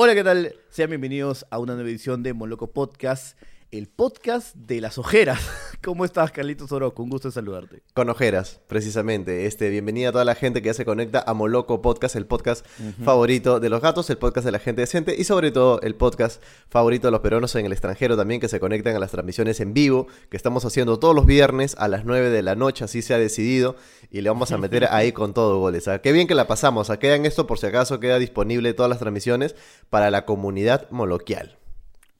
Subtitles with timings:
[0.00, 0.54] Hola, ¿qué tal?
[0.70, 3.36] Sean bienvenidos a una nueva edición de Moloco Podcast,
[3.70, 5.40] el podcast de las ojeras.
[5.84, 7.02] ¿Cómo estás, Carlitos Oroco?
[7.02, 7.82] Un gusto saludarte.
[7.94, 9.46] Con ojeras, precisamente.
[9.46, 12.66] Este, bienvenida a toda la gente que ya se conecta a Moloco Podcast, el podcast
[13.04, 16.42] favorito de los gatos, el podcast de la gente decente y sobre todo el podcast
[16.68, 19.74] favorito de los peruanos en el extranjero también que se conectan a las transmisiones en
[19.74, 23.14] vivo que estamos haciendo todos los viernes a las 9 de la noche, así se
[23.14, 23.76] ha decidido
[24.10, 25.86] y le vamos a meter ahí con todo goles.
[25.88, 26.00] ¿ah?
[26.00, 26.98] Qué bien que la pasamos, ¿ah?
[26.98, 29.54] quedan esto por si acaso queda disponible todas las transmisiones
[29.90, 31.58] para la comunidad moloquial.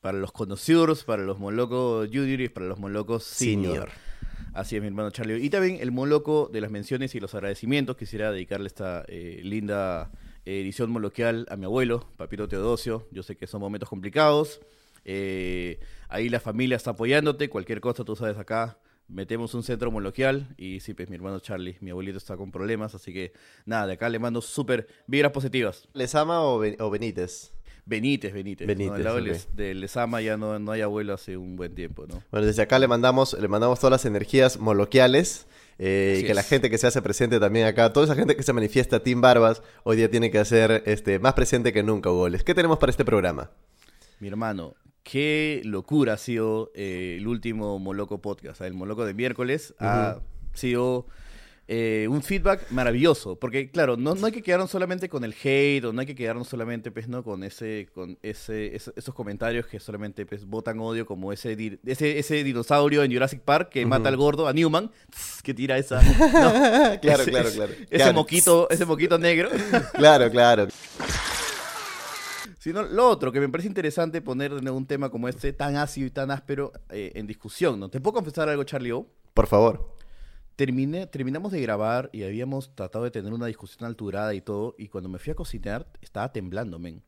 [0.01, 3.73] Para los conocidos, para los molocos junior y para los molocos senior.
[3.73, 3.91] Senior.
[4.55, 5.45] Así es, mi hermano Charlie.
[5.45, 7.97] Y también el moloco de las menciones y los agradecimientos.
[7.97, 10.11] Quisiera dedicarle esta eh, linda
[10.45, 13.07] eh, edición moloquial a mi abuelo, Papito Teodosio.
[13.11, 14.61] Yo sé que son momentos complicados.
[15.05, 17.49] Eh, ahí la familia está apoyándote.
[17.49, 20.55] Cualquier cosa, tú sabes, acá metemos un centro moloquial.
[20.57, 22.95] Y sí, pues mi hermano Charlie, mi abuelito está con problemas.
[22.95, 23.33] Así que
[23.67, 25.89] nada, de acá le mando súper vibras positivas.
[25.93, 27.53] ¿Les ama o, Ben- o Benítez?
[27.89, 28.67] Benítez, Benítez.
[28.67, 28.95] Benítez, ¿no?
[28.97, 29.23] Del lado ok.
[29.25, 32.23] del Les- del Lesama ya no, no hay abuelo hace un buen tiempo, ¿no?
[32.31, 35.47] Bueno, desde acá le mandamos, le mandamos todas las energías moloquiales.
[35.79, 38.37] eh, y Así que la gente que se hace presente también acá, toda esa gente
[38.37, 42.11] que se manifiesta Team Barbas, hoy día tiene que hacer este, más presente que nunca,
[42.11, 42.45] Goles.
[42.45, 43.51] ¿Qué tenemos para este programa?
[44.21, 48.61] Mi hermano, qué locura ha sido eh, el último Moloco podcast.
[48.61, 50.19] El Moloco de miércoles ha
[50.53, 51.07] sido
[51.69, 53.37] eh, un feedback maravilloso.
[53.37, 56.15] Porque, claro, no, no hay que quedarnos solamente con el hate, o no hay que
[56.15, 57.23] quedarnos solamente pues, ¿no?
[57.23, 61.79] con ese, con ese, eso- esos comentarios que solamente pues, botan odio, como ese, di-
[61.87, 64.91] ese, ese dinosaurio en Jurassic Park que mata al gordo, a Newman,
[65.43, 66.03] que tira esa.
[66.19, 67.73] no, Claro, ese- claro, claro.
[67.73, 68.13] Ese Claro.
[68.15, 69.51] moquito, ese moquito negro.
[69.95, 70.69] Claro, claro.
[72.59, 76.07] Sino lo otro, que me parece interesante poner nuevo un tema como este, tan ácido
[76.07, 77.89] y tan áspero, eh, en discusión, ¿no?
[77.89, 79.07] ¿Te puedo confesar algo, Charlie O?
[79.33, 79.95] Por favor.
[80.63, 84.89] Terminé, terminamos de grabar y habíamos tratado de tener una discusión alturada y todo, y
[84.89, 87.01] cuando me fui a cocinar, estaba temblando, men.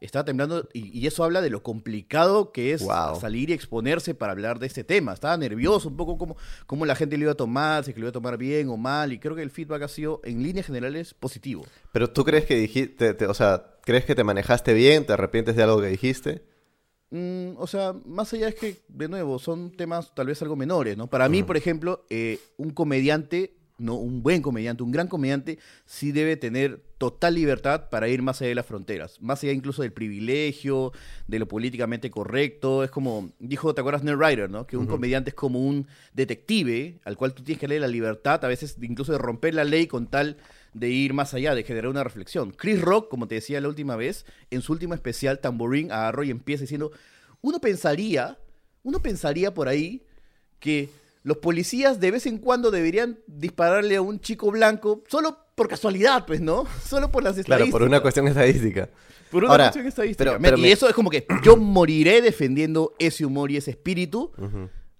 [0.00, 3.20] Estaba temblando, y, y eso habla de lo complicado que es Wow.
[3.20, 5.12] salir y exponerse para hablar de este tema.
[5.12, 8.00] Estaba nervioso, un poco como, como la gente lo iba a tomar, si es que
[8.00, 10.42] lo iba a tomar bien o mal, y creo que el feedback ha sido, en
[10.42, 11.64] líneas generales, positivo.
[11.92, 15.06] Pero tú crees que dijiste, te- o sea, ¿crees que te manejaste bien?
[15.06, 16.42] ¿Te arrepientes de algo que dijiste?
[17.10, 20.96] Mm, o sea, más allá es que, de nuevo, son temas tal vez algo menores,
[20.96, 21.08] ¿no?
[21.08, 26.12] Para mí, por ejemplo, eh, un comediante, no, un buen comediante, un gran comediante, sí
[26.12, 29.92] debe tener total libertad para ir más allá de las fronteras, más allá incluso del
[29.92, 30.92] privilegio,
[31.26, 32.84] de lo políticamente correcto.
[32.84, 34.66] Es como, dijo, ¿te acuerdas Ned Ryder, no?
[34.66, 38.44] Que un comediante es como un detective al cual tú tienes que darle la libertad,
[38.44, 40.36] a veces incluso de romper la ley con tal
[40.72, 42.52] de ir más allá, de generar una reflexión.
[42.52, 46.30] Chris Rock, como te decía la última vez, en su último especial, Tamborín, agarró y
[46.30, 46.92] empieza diciendo,
[47.42, 48.38] uno pensaría,
[48.82, 50.02] uno pensaría por ahí
[50.60, 50.88] que
[51.22, 56.24] los policías de vez en cuando deberían dispararle a un chico blanco solo por casualidad,
[56.26, 56.64] pues, ¿no?
[56.86, 57.72] Solo por las Claro, estadísticas.
[57.72, 58.88] por una cuestión estadística.
[59.30, 60.24] Por una Ahora, cuestión estadística.
[60.30, 63.72] pero- pero y me- eso es como que yo moriré defendiendo ese humor y ese
[63.72, 64.32] espíritu,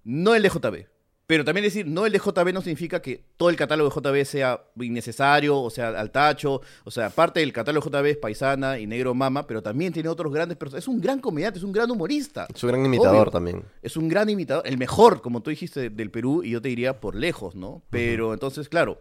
[0.04, 0.86] no el de JB.
[1.30, 4.26] Pero también decir, no el de JB no significa que todo el catálogo de JB
[4.26, 6.60] sea innecesario, o sea, al tacho.
[6.82, 10.08] O sea, parte del catálogo de JB es Paisana y Negro Mama, pero también tiene
[10.08, 10.82] otros grandes personajes.
[10.82, 12.48] Es un gran comediante, es un gran humorista.
[12.52, 13.30] Es un gran imitador Obvio.
[13.30, 13.62] también.
[13.80, 16.98] Es un gran imitador, el mejor, como tú dijiste, del Perú, y yo te diría
[16.98, 17.84] por lejos, ¿no?
[17.90, 19.00] Pero entonces, claro,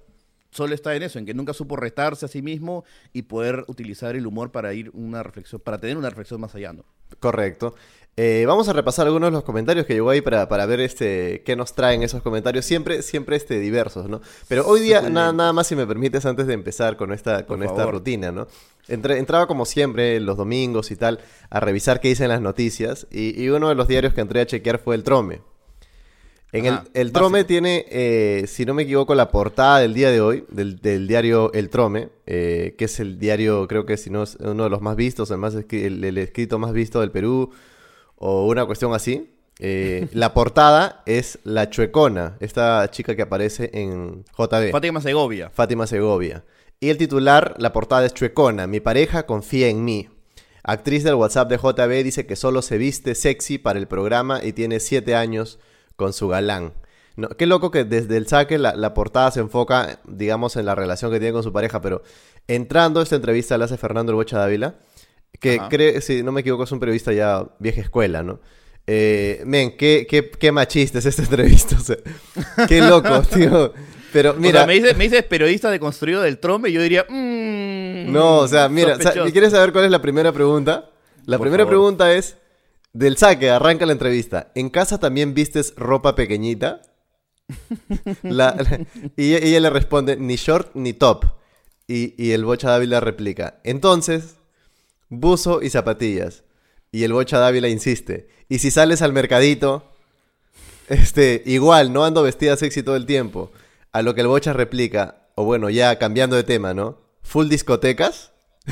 [0.51, 4.15] solo está en eso, en que nunca supo retarse a sí mismo y poder utilizar
[4.15, 6.85] el humor para ir una reflexión, para tener una reflexión más allá, ¿no?
[7.19, 7.73] Correcto.
[8.21, 11.41] Eh, vamos a repasar algunos de los comentarios que llegó ahí para, para ver este
[11.45, 12.65] qué nos traen esos comentarios.
[12.65, 14.19] Siempre, siempre este, diversos, ¿no?
[14.49, 17.59] Pero hoy día, nada, nada más si me permites, antes de empezar con esta, con
[17.59, 17.93] Por esta favor.
[17.93, 18.47] rutina, ¿no?
[18.89, 23.07] Entré- entraba como siempre los domingos y tal a revisar qué dicen las noticias.
[23.09, 25.39] Y, y uno de los diarios que entré a chequear fue el Trome.
[26.51, 30.11] En Ajá, el, el Trome tiene, eh, si no me equivoco, la portada del día
[30.11, 34.09] de hoy, del, del diario El Trome, eh, que es el diario, creo que si
[34.09, 36.99] no es uno de los más vistos, el, más escri- el, el escrito más visto
[36.99, 37.51] del Perú,
[38.19, 39.33] o una cuestión así.
[39.61, 44.71] Eh, la portada es La Chuecona, esta chica que aparece en JB.
[44.71, 45.49] Fátima Segovia.
[45.49, 46.43] Fátima Segovia.
[46.79, 50.07] Y el titular, la portada es Chuecona, mi pareja confía en mí.
[50.63, 54.53] Actriz del WhatsApp de JB dice que solo se viste sexy para el programa y
[54.53, 55.59] tiene siete años
[55.95, 56.73] con su galán.
[57.17, 60.75] No, qué loco que desde el saque la, la portada se enfoca, digamos, en la
[60.75, 62.01] relación que tiene con su pareja, pero
[62.47, 64.75] entrando esta entrevista la hace Fernando El Bocha Dávila,
[65.39, 68.39] que cree, si no me equivoco, es un periodista ya vieja escuela, ¿no?
[68.87, 71.97] Eh, men, qué, qué, qué machista es esta entrevista, o sea,
[72.67, 73.73] qué loco, tío.
[74.11, 78.47] Pero Mira, me dices me periodista deconstruido del trome y yo diría, mmm, no, o
[78.47, 79.31] sea, mira, sa- sospechoso.
[79.31, 80.89] ¿quieres saber cuál es la primera pregunta?
[81.25, 81.73] La Por primera favor.
[81.73, 82.37] pregunta es,
[82.91, 84.51] del saque, arranca la entrevista.
[84.55, 86.81] ¿En casa también vistes ropa pequeñita?
[88.23, 88.85] La- la-
[89.15, 91.25] y ella, ella le responde, ni short ni top.
[91.87, 94.37] Y, y el Bocha Dávila replica, entonces,
[95.09, 96.43] buzo y zapatillas.
[96.91, 99.83] Y el Bocha Dávila insiste, y si sales al mercadito,
[100.87, 103.51] este, igual, no ando vestida sexy todo el tiempo.
[103.91, 106.99] A lo que el Bocha replica, o bueno, ya cambiando de tema, ¿no?
[107.23, 108.31] ¿Full discotecas?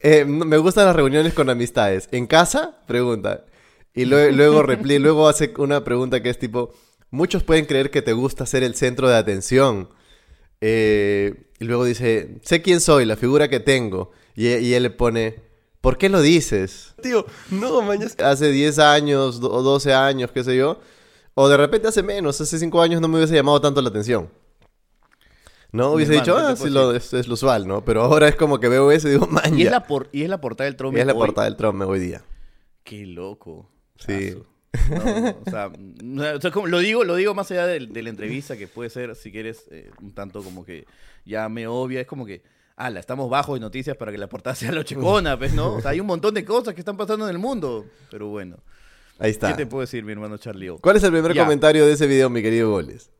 [0.00, 2.08] Eh, me gustan las reuniones con amistades.
[2.12, 2.78] ¿En casa?
[2.86, 3.44] Pregunta.
[3.94, 6.72] Y lue- luego, repli- luego hace una pregunta que es tipo,
[7.10, 9.88] muchos pueden creer que te gusta ser el centro de atención.
[10.60, 14.12] Eh, y luego dice, sé quién soy, la figura que tengo.
[14.38, 15.34] Y, y él le pone,
[15.80, 16.94] ¿por qué lo dices?
[17.02, 18.08] Tío, no, mañana.
[18.24, 20.80] Hace 10 años o 12 años, qué sé yo.
[21.34, 24.30] O de repente hace menos, hace 5 años no me hubiese llamado tanto la atención.
[25.72, 27.84] No, hubiese hermano, dicho, ¿qué te ah, sí, lo, es, es lo usual, ¿no?
[27.84, 29.70] Pero ahora es como que veo eso y digo, man, Y es, ya".
[29.72, 30.96] la por- y es la portada del Trump.
[30.96, 31.18] Y es la hoy.
[31.18, 32.22] portada del Trump hoy día.
[32.84, 33.68] Qué loco.
[33.98, 34.36] Sí.
[34.90, 37.80] No, no, o sea, no, o sea, como- lo digo, lo digo más allá de,
[37.80, 40.86] la entrevista, que puede ser, si quieres, eh, un tanto como que
[41.24, 42.42] ya me obvia, es como que,
[42.78, 45.74] ala, estamos bajo de noticias para que la portada sea lo checona, pues, ¿no?
[45.74, 48.56] O sea, hay un montón de cosas que están pasando en el mundo, pero bueno.
[49.18, 49.56] Ahí ¿Qué está.
[49.56, 50.78] te puedo decir, mi hermano Charlie O?
[50.78, 51.42] ¿Cuál es el primer Ya.
[51.42, 53.10] comentario de ese video, mi querido Goles?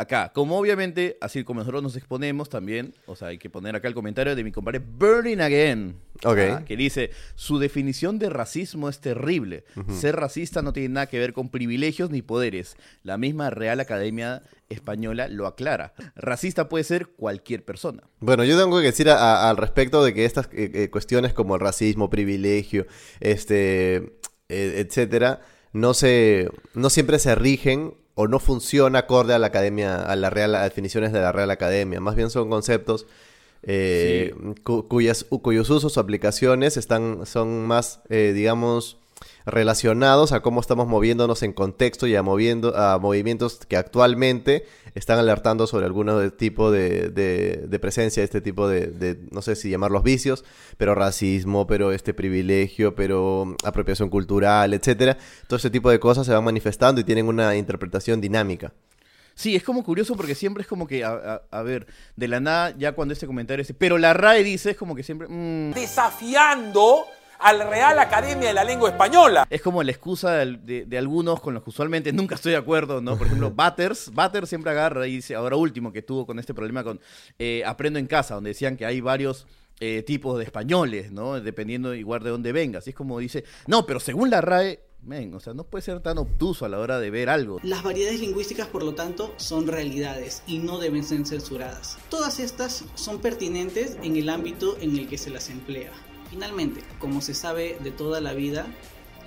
[0.00, 3.86] Acá, como obviamente, así como nosotros nos exponemos también, o sea, hay que poner acá
[3.86, 5.96] el comentario de mi compadre Burning Again.
[6.24, 6.38] Ok.
[6.52, 9.64] ah, Que dice, su definición de racismo es terrible.
[9.90, 12.76] Ser racista no tiene nada que ver con privilegios ni poderes.
[13.02, 15.92] La misma Real Academia Española lo aclara.
[16.16, 18.02] Racista puede ser cualquier persona.
[18.20, 21.34] Bueno, yo tengo que decir a- a- al respecto de que estas eh, eh, cuestiones
[21.34, 22.86] como el racismo, privilegio,
[23.20, 23.96] este,
[24.48, 25.42] eh, etcétera,
[25.72, 30.30] no se, no siempre se rigen o no funciona acorde a la academia, a la
[30.30, 32.00] real, a definiciones de la Real Academia.
[32.00, 33.06] Más bien son conceptos
[33.62, 38.99] eh, cu- cuyas, cuyos usos o aplicaciones están, son más, eh, digamos,
[39.46, 45.18] relacionados a cómo estamos moviéndonos en contexto y a, moviendo, a movimientos que actualmente están
[45.18, 49.56] alertando sobre algún de tipo de, de- de presencia, este tipo de, de, no sé
[49.56, 50.44] si llamarlos vicios,
[50.76, 55.16] pero racismo, pero este privilegio, pero apropiación cultural, etcétera.
[55.46, 58.72] Todo este tipo de cosas se van manifestando y tienen una interpretación dinámica.
[59.36, 61.86] Sí, es como curioso porque siempre es como que, a, a- a ver,
[62.16, 65.02] de la nada, ya cuando este comentario dice, pero la RAE dice, es como que
[65.02, 67.04] siempre, mm, desafiando
[67.40, 69.46] al Real Academia de la Lengua Española.
[69.50, 73.00] Es como la excusa de, de algunos con los que usualmente nunca estoy de acuerdo,
[73.00, 73.16] ¿no?
[73.16, 76.84] Por ejemplo, Butters, Butters siempre agarra y dice, ahora último que tuvo con este problema
[76.84, 77.00] con
[77.38, 79.46] eh, Aprendo en Casa, donde decían que hay varios
[79.80, 81.40] eh, tipos de españoles, ¿no?
[81.40, 82.86] Dependiendo igual de dónde vengas.
[82.86, 86.00] Y es como dice, no, pero según la RAE, men, o sea, no puede ser
[86.00, 87.58] tan obtuso a la hora de ver algo.
[87.62, 91.98] Las variedades lingüísticas, por lo tanto, son realidades y no deben ser censuradas.
[92.10, 95.92] Todas estas son pertinentes en el ámbito en el que se las emplea.
[96.30, 98.66] Finalmente, como se sabe de toda la vida,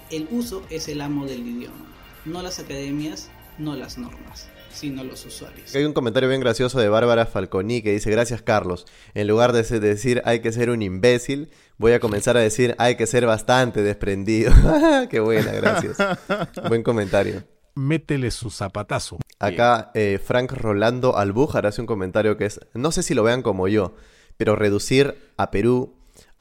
[0.09, 1.85] el uso es el amo del idioma,
[2.23, 5.75] no las academias, no las normas, sino los usuarios.
[5.75, 8.85] Hay un comentario bien gracioso de Bárbara Falconi que dice, gracias Carlos,
[9.15, 12.95] en lugar de decir hay que ser un imbécil, voy a comenzar a decir hay
[12.95, 14.53] que ser bastante desprendido.
[15.09, 15.97] Qué buena, gracias.
[16.69, 17.43] Buen comentario.
[17.75, 19.17] métele su zapatazo.
[19.39, 23.41] Acá eh, Frank Rolando Albújar hace un comentario que es, no sé si lo vean
[23.41, 23.93] como yo,
[24.37, 25.93] pero reducir a Perú,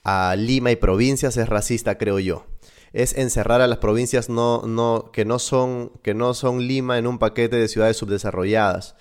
[0.04, 2.46] a Lima y provincias es racista, creo yo.
[2.92, 7.06] Es encerrar a las provincias no, no, que, no son, que no son Lima en
[7.06, 8.94] un paquete de ciudades subdesarrolladas.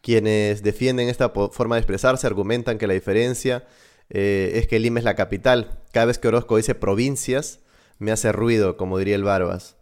[0.00, 3.66] Quienes defienden esta forma de expresarse argumentan que la diferencia
[4.10, 5.80] eh, es que Lima es la capital.
[5.92, 7.60] Cada vez que Orozco dice provincias,
[7.98, 9.76] me hace ruido, como diría el Barbas.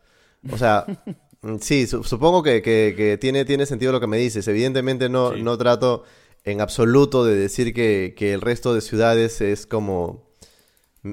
[0.50, 0.84] O sea,
[1.42, 4.46] mm, sí, su- supongo que, que- que tiene, tiene sentido lo que me dices.
[4.48, 5.42] Evidentemente no, Sí.
[5.42, 6.04] no trato
[6.44, 10.23] en absoluto de decir que, que el resto de ciudades es como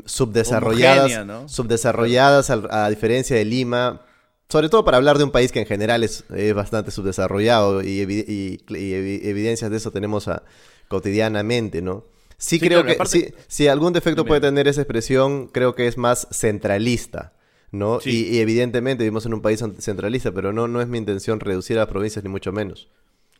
[0.06, 1.48] subdesarrolladas, ¿no?
[1.50, 4.02] subdesarrolladas a, diferencia de Lima.
[4.50, 8.00] Sobre todo para hablar de un país que en general es, es bastante subdesarrollado y,
[8.06, 10.44] evi- y- y evi- evidencias de eso tenemos a-
[10.90, 12.06] cotidianamente, ¿no?
[12.38, 15.74] Sí, Sí, creo claro, que aparte- sí, si algún defecto puede tener esa expresión, creo
[15.76, 17.34] que es más centralista,
[17.72, 18.00] ¿no?
[18.02, 18.28] Sí.
[18.30, 21.78] Y, y evidentemente vivimos en un país centralista, pero no, no es mi intención reducir
[21.78, 22.90] a las provincias ni mucho menos.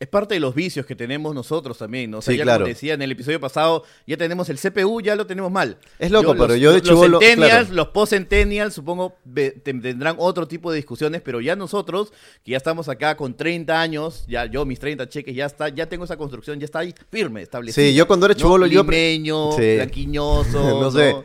[0.02, 2.18] Es parte de los vicios que tenemos nosotros también, ¿no?
[2.18, 2.62] O sea, Sí, ya claro.
[2.66, 5.78] como decía en el episodio pasado, ya tenemos el CPU, ya lo tenemos mal.
[6.00, 7.74] Es loco, pero yo de los chibolo- centennials, claro.
[7.76, 9.16] los post-centennials, supongo,
[9.64, 14.26] tendrán otro tipo de discusiones, pero ya nosotros, que ya estamos acá con 30 años,
[14.28, 17.44] ya yo mis 30 cheques, ya está, ya tengo esa construcción, ya está ahí firme,
[17.44, 17.86] establecida.
[17.86, 18.40] Sí, yo cuando era ¿no?
[18.40, 19.76] chibolo, yo Limeño, Sí.
[19.76, 21.16] blanquiñoso, No sé.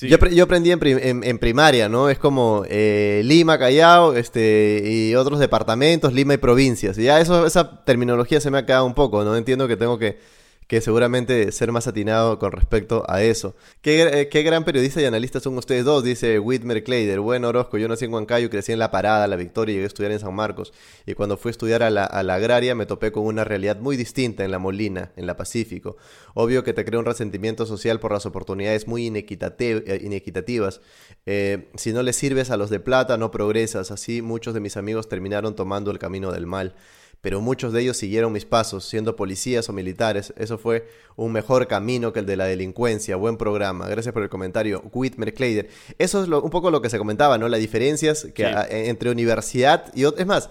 [0.00, 0.08] Sí.
[0.08, 2.08] Yo, yo aprendí en, en- en primaria, ¿no?
[2.08, 6.96] Es como eh, Lima, Callao, este, y otros departamentos, Lima y provincias.
[6.96, 9.36] Y ya eso, esa terminología se me ha quedado un poco, ¿no?
[9.36, 10.18] Entiendo que tengo que,
[10.70, 13.56] que seguramente ser más atinado con respecto a eso.
[13.80, 16.04] ¿Qué, eh, qué gran periodista y analista son ustedes dos?
[16.04, 17.18] Dice Whitmer Kleider.
[17.18, 19.88] Bueno, Orozco, yo nací en Huancayo, crecí en La Parada, La Victoria y llegué a
[19.88, 20.72] estudiar en San Marcos.
[21.06, 24.44] Y cuando fui a estudiar a la, agraria me topé con una realidad muy distinta
[24.44, 25.96] en La Molina, en la Pacífico.
[26.34, 30.80] Obvio que te crea un resentimiento social por las oportunidades muy eh, inequitativas.
[31.26, 33.90] Eh, si no le sirves a los de plata, no progresas.
[33.90, 36.76] Así muchos de mis amigos terminaron tomando el camino del mal
[37.20, 40.32] pero muchos de ellos siguieron mis pasos, siendo policías o militares.
[40.36, 43.16] Eso fue un mejor camino que el de la delincuencia.
[43.16, 43.88] Buen programa.
[43.88, 44.82] Gracias por el comentario.
[44.92, 45.68] Whitmer Kleider.
[45.98, 47.48] Eso es lo- un poco lo que se comentaba, ¿no?
[47.48, 48.48] Las diferencias que, Sí.
[48.48, 50.50] a- entre universidad y Es más,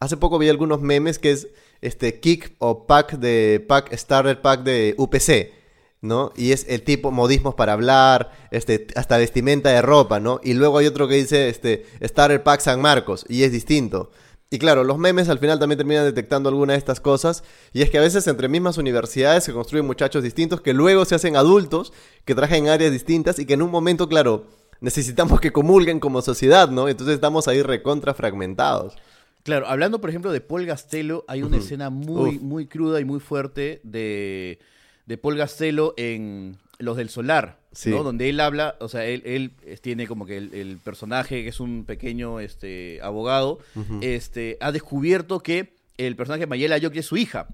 [0.00, 1.48] hace poco vi algunos memes que es
[1.80, 5.52] este kick o pack de pack starter pack de UPC.
[6.00, 6.32] ¿no?
[6.36, 10.38] Y es el tipo modismos para hablar, este, hasta vestimenta de ropa, ¿no?
[10.44, 14.12] Y luego hay otro que dice, este, Starter Pack San Marcos, y es distinto.
[14.50, 17.90] Y claro, los memes al final también terminan detectando alguna de estas cosas, y es
[17.90, 21.92] que a veces entre mismas universidades se construyen muchachos distintos que luego se hacen adultos,
[22.24, 24.46] que trabajan áreas distintas, y que en un momento, claro,
[24.80, 26.88] necesitamos que comulguen como sociedad, ¿no?
[26.88, 28.96] Entonces estamos ahí recontra fragmentados.
[29.42, 32.42] Claro, hablando por ejemplo de Paul Gastelo, hay una escena muy, Uf.
[32.42, 34.58] muy cruda y muy fuerte de,
[35.06, 37.90] de Paul Gastelo en Los del Solar, Sí.
[37.90, 38.02] ¿no?
[38.02, 41.48] Donde él habla, o sea, él, él eh, tiene como que el, el personaje que
[41.48, 43.58] es un pequeño este, abogado,
[44.00, 47.48] este, ha descubierto que el personaje de Mayela Yoki es su hija.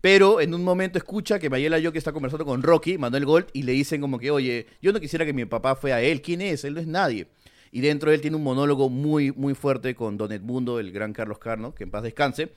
[0.00, 3.62] Pero en un momento escucha que Mayela Yoki está conversando con Rocky, Manuel Gold, y
[3.62, 6.20] le dicen como que, oye, yo no quisiera que mi papá fuera él.
[6.22, 6.64] ¿Quién es?
[6.64, 7.26] Él no es nadie.
[7.72, 11.12] Y dentro de él tiene un monólogo muy, muy fuerte con Don Edmundo, el gran
[11.12, 12.50] Carlos Carno, que en paz descanse.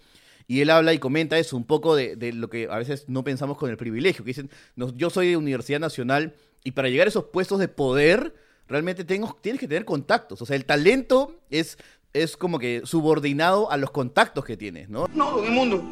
[0.49, 3.23] Y él habla y comenta eso, un poco de, de lo que a veces no
[3.23, 7.05] pensamos con el privilegio, que dicen, "Nos- yo soy de Universidad Nacional y para llegar
[7.05, 8.33] a esos puestos de poder,
[8.67, 10.41] realmente tengo, tienes que tener contactos.
[10.41, 11.77] O sea, el talento es,
[12.13, 15.05] es como que subordinado a los contactos que tienes, ¿no?
[15.13, 15.83] No, don Edmundo.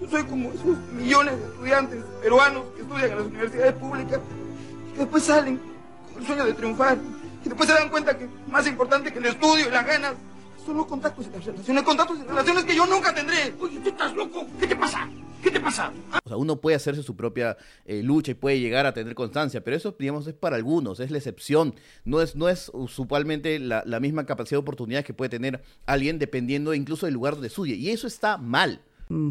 [0.00, 4.20] Yo soy como esos millones de estudiantes peruanos que estudian en las universidades públicas
[4.94, 5.60] que después salen
[6.12, 6.98] con el sueño de triunfar
[7.44, 10.14] y después se dan cuenta que más importante que el estudio y las ganas
[10.64, 11.82] son los contactos y las relaciones.
[11.82, 13.54] Contactos y relaciones que yo nunca tendré.
[13.60, 14.46] Oye, ¿tú estás loco?
[14.60, 15.08] ¿Qué te pasa?
[15.42, 15.92] ¿Qué te pasa?
[16.24, 19.62] O sea, uno puede hacerse su propia eh, lucha y puede llegar a tener constancia,
[19.64, 21.74] pero eso, digamos, es para algunos, es la excepción.
[22.04, 26.18] No es, no es usualmente la, la misma capacidad de oportunidades que puede tener alguien
[26.20, 27.74] dependiendo incluso del lugar donde estudie.
[27.74, 28.82] Y eso está mal.
[29.08, 29.30] Mm,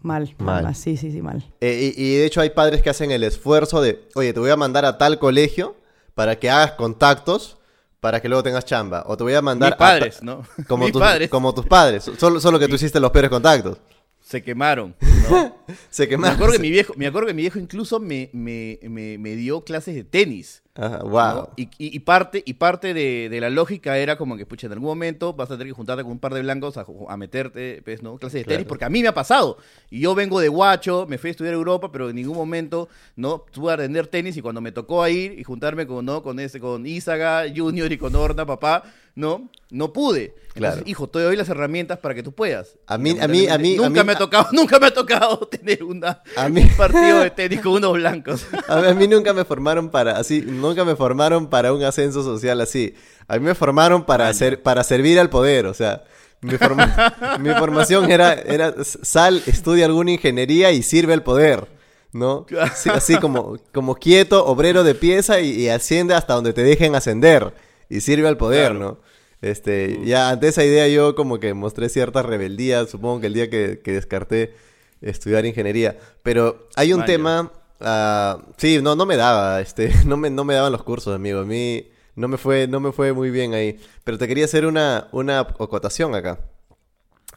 [0.00, 0.62] mal, Mal.
[0.64, 0.74] mal.
[0.74, 1.44] Sí, sí, sí, mal.
[1.60, 4.50] Eh, y, y de hecho hay padres que hacen el esfuerzo de, oye, te voy
[4.50, 5.76] a mandar a tal colegio
[6.14, 7.58] para que hagas contactos
[8.00, 9.04] para que luego tengas chamba.
[9.06, 10.42] O te voy a mandar Mis padres, ¿no?
[10.68, 11.30] Como, Mis tus, padres.
[11.30, 12.10] como tus padres.
[12.18, 13.78] Solo, solo que tú hiciste los peores contactos.
[14.20, 14.94] Se quemaron.
[15.30, 15.56] ¿no?
[15.90, 16.34] Se Me quemaron.
[16.36, 19.62] acuerdo, que mi viejo, me acuerdo que mi viejo incluso me, me, me, me dio
[19.64, 20.62] clases de tenis.
[20.82, 21.08] Ajá, ¿no?
[21.10, 21.48] wow.
[21.56, 24.72] Y, y- y parte, y parte de, de la lógica era como que, pucha, en
[24.72, 28.02] algún momento vas a tener que juntarte con un par de blancos a, meterte, pues,
[28.02, 28.16] ¿no?
[28.18, 29.58] Clases de tenis, porque a mí me ha pasado.
[29.90, 32.88] Y yo vengo de guacho, me fui a estudiar a Europa, pero en ningún momento,
[33.16, 33.44] ¿no?
[33.52, 36.22] Tuve a aprender tenis y cuando me tocó ir y juntarme con, ¿no?
[36.22, 38.84] Con ese, con Isaga Junior y con Horta, papá,
[39.20, 39.48] ¿no?
[39.70, 40.34] No pude.
[40.54, 40.82] Entonces, Claro.
[40.86, 42.76] hijo, te doy las herramientas para que tú puedas.
[42.88, 44.92] A mí- a mí- a mí- a Nunca mí- me ha tocado, nunca me ha
[44.92, 48.44] tocado tener una, A mí- un partido de tenis con unos blancos.
[48.68, 52.24] A mí, a mí nunca me formaron para así, nunca me formaron para un ascenso
[52.24, 52.94] social así.
[53.28, 56.02] A mí me formaron para hacer, para servir al poder, o sea,
[56.40, 61.68] mi, forma- mi formación era, era sal, estudia alguna ingeniería y sirve al poder,
[62.12, 62.44] ¿no?
[62.60, 66.96] Así, así como, como quieto, obrero de pieza y, y asciende hasta donde te dejen
[66.96, 67.54] ascender
[67.88, 68.78] y sirve al poder, Claro.
[68.80, 69.09] ¿no?
[69.42, 73.48] Este, ya ante esa idea yo como que mostré cierta rebeldía, supongo que el día
[73.48, 74.54] que, que descarté
[75.00, 75.98] estudiar ingeniería.
[76.22, 80.54] Pero hay un tema, ah, sí, no, no me daba, este, no me, no me
[80.54, 81.40] daban los cursos, amigo.
[81.40, 83.78] A mí no me fue, no me fue muy bien ahí.
[84.04, 86.38] Pero te quería hacer una, una acotación acá.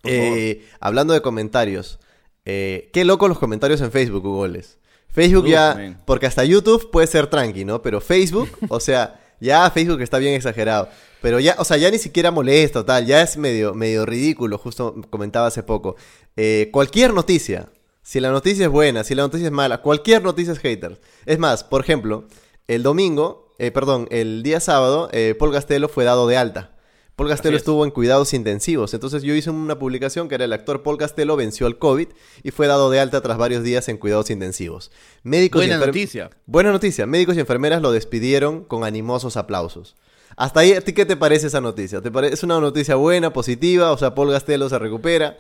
[0.04, 2.00] Eh, hablando de comentarios,
[2.44, 4.78] eh, qué loco los comentarios en Facebook, Goles.
[5.08, 6.02] Facebook Uf, ya, man.
[6.06, 7.82] porque hasta YouTube puede ser tranqui, ¿no?
[7.82, 10.90] Pero Facebook, o sea, ya Facebook está bien exagerado.
[11.24, 14.94] Pero ya, o sea, ya ni siquiera molesta tal, ya es medio, medio ridículo, justo
[15.10, 15.96] comentaba hace poco.
[16.36, 17.70] Eh, cualquier noticia,
[18.02, 21.00] si la noticia es buena, si la noticia es mala, cualquier noticia es hater.
[21.26, 22.26] Es más, por ejemplo,
[22.68, 26.72] el domingo, eh, perdón, el día sábado, eh, Paul Gastelo fue dado de alta.
[27.16, 27.62] Paul Castelo es.
[27.62, 28.94] estuvo en cuidados intensivos.
[28.94, 32.08] Entonces yo hice una publicación que era el actor Paul Castelo venció al COVID
[32.42, 34.92] y fue dado de alta tras varios días en cuidados intensivos.
[35.22, 36.30] Médicos y Buena enfer- noticia.
[36.48, 37.06] Buena noticia.
[37.06, 39.96] Médicos y enfermeras lo despidieron con animosos aplausos.
[40.36, 42.02] Hasta ahí, ¿a ti qué te parece esa noticia?
[42.02, 43.92] ¿Te parece es una noticia buena, positiva?
[43.92, 45.38] O sea, Paul Castelo se recupera.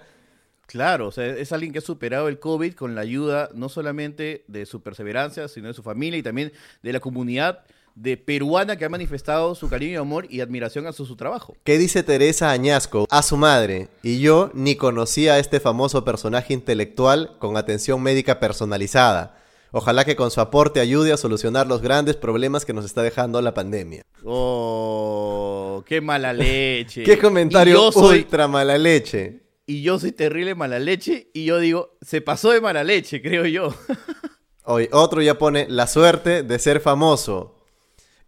[0.67, 4.43] Claro, o sea, es alguien que ha superado el COVID con la ayuda no solamente
[4.47, 7.63] de su perseverancia, sino de su familia y también de la comunidad
[7.95, 11.55] de peruana que ha manifestado su cariño y amor y admiración a su, su trabajo.
[11.63, 13.05] ¿Qué dice Teresa Añasco?
[13.12, 13.89] A su madre.
[14.01, 19.42] Y yo ni conocía a este famoso personaje intelectual con atención médica personalizada.
[19.75, 23.42] Ojalá que con su aporte ayude a solucionar los grandes problemas que nos está dejando
[23.42, 24.03] la pandemia.
[24.24, 27.01] Oh, qué mala leche.
[27.06, 29.42] Qué comentario yo soy, ultra mala leche.
[29.65, 33.48] y yo soy terrible mala leche y yo digo, se pasó de mala leche, creo
[33.48, 33.74] yo.
[34.65, 37.56] Hoy, otro ya pone la suerte de ser famoso.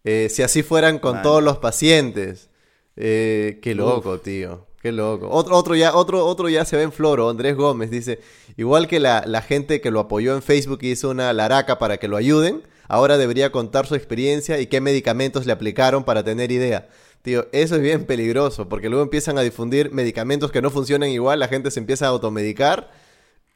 [0.04, 1.22] Eh, si así fueran con Man.
[1.22, 2.50] todos los pacientes.
[2.96, 4.66] Eh, qué loco, tío.
[4.86, 5.28] Qué loco.
[5.32, 7.28] Otro, otro, ya, otro, otro ya se ve en floro.
[7.28, 8.20] Andrés Gómez dice,
[8.56, 12.08] igual que la, la gente que lo apoyó en Facebook hizo una laraca para que
[12.08, 16.88] lo ayuden, ahora debería contar su experiencia y qué medicamentos le aplicaron para tener idea.
[17.24, 21.40] Tío, eso es bien peligroso, porque luego empiezan a difundir medicamentos que no funcionan igual,
[21.40, 22.92] la gente se empieza a automedicar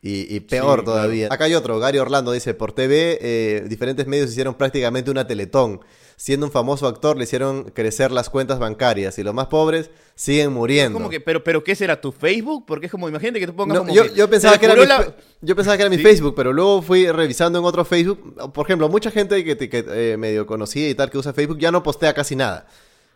[0.01, 1.27] y, y peor Sí, todavía.
[1.29, 5.81] Acá hay otro, Gary Orlando dice, por TV, eh, diferentes medios hicieron prácticamente una teletón.
[6.15, 10.51] Siendo un famoso actor, le hicieron crecer las cuentas bancarias y los más pobres siguen
[10.51, 10.97] muriendo.
[10.97, 12.65] Como que, pero, pero ¿qué será tu Facebook?
[12.67, 14.75] Porque es como, imagínate que tú pongas No, como yo, que yo pensaba que era
[14.75, 16.03] mi, la- yo pensaba que era mi ¿Sí?
[16.03, 18.51] Facebook, pero luego fui revisando en otro Facebook.
[18.53, 21.57] Por ejemplo, mucha gente que, te- que, eh, medio conocida y tal que usa Facebook
[21.57, 22.67] ya no postea casi nada.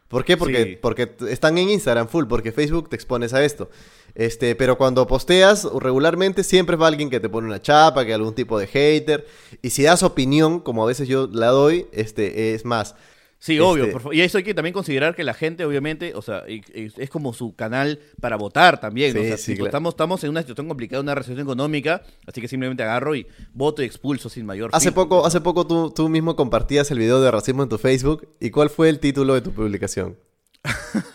[0.07, 0.37] ¿Por qué?
[0.37, 0.77] Porque, Sí.
[0.81, 3.69] porque están en Instagram full, porque Facebook te expones a esto.
[4.15, 8.35] Este, pero cuando posteas regularmente siempre va alguien que te pone una chapa, que algún
[8.35, 9.25] tipo de hater.
[9.61, 12.95] Y si das opinión, como a veces yo la doy, este, es más.
[13.39, 13.91] Sí, Este- obvio.
[13.91, 16.61] por fa- y eso hay que también considerar que la gente, obviamente, o sea, y-
[16.73, 19.13] y es como su canal para votar también.
[19.13, 19.19] ¿no?
[19.19, 19.65] Sí, O sea, sí, claro.
[19.65, 23.81] estamos, estamos en una situación complicada, una recesión económica, así que simplemente agarro y voto
[23.81, 27.31] y expulso sin mayor Hace poco, hace poco tú, tú mismo compartías el video de
[27.31, 28.29] racismo en tu Facebook.
[28.39, 30.17] ¿Y cuál fue el título de tu publicación?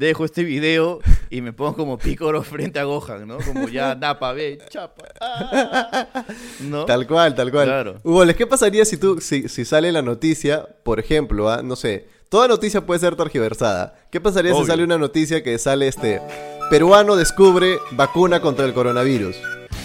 [0.00, 3.36] Dejo este video y me pongo como pícoro frente a Gohan, ¿no?
[3.36, 5.04] Como ya, napa, ve, chapa.
[5.20, 6.24] ah,
[6.60, 6.86] ¿No?
[6.86, 7.66] Tal cual, tal cual.
[7.66, 8.00] Claro.
[8.02, 11.76] Hugo, ¿les qué pasaría si tú, si, si sale la noticia, por ejemplo, ah, no
[11.76, 13.94] sé, toda noticia puede ser tergiversada.
[14.10, 16.22] ¿Qué pasaría si sale una noticia que sale este
[16.70, 19.36] peruano descubre vacuna contra el coronavirus?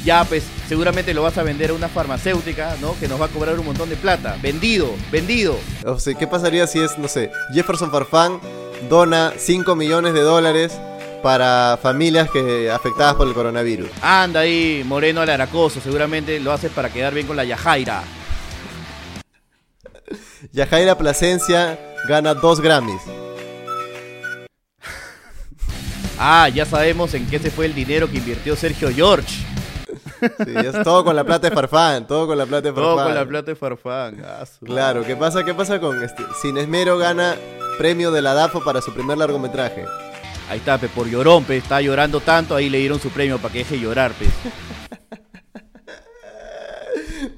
[0.06, 2.98] Ya, pues, seguramente lo vas a vender a una farmacéutica, ¿no?
[3.02, 4.38] Que nos va a cobrar un montón de plata.
[4.42, 5.58] Vendido, vendido.
[5.86, 8.40] O sea, ¿qué pasaría si es, no sé, Jefferson Farfán
[8.90, 10.80] dona 5 millones de dólares
[11.24, 13.90] para familias que afectadas por el coronavirus?
[14.02, 18.04] Anda ahí, Moreno Alaracoso, seguramente lo haces para quedar bien con la Yajaira.
[20.52, 23.02] Yajaira Plasencia gana 2 Grammys.
[26.18, 29.28] Ah, ya sabemos en qué se fue el dinero que invirtió Sergio George.
[30.46, 32.96] Sí, es todo con la plata de Farfán, todo con la plata de Farfán.
[32.96, 34.24] Todo con la plata de Farfán.
[34.26, 35.44] Ah, Claro, ¿qué pasa?
[35.44, 36.24] ¿Qué pasa con este?
[36.42, 37.36] Sin Esmero gana
[37.78, 39.86] premio de la DAFO para su primer largometraje.
[40.50, 43.52] Ahí está, pe, por llorón, pe, está llorando tanto, ahí le dieron su premio para
[43.52, 44.26] que deje llorar, pe.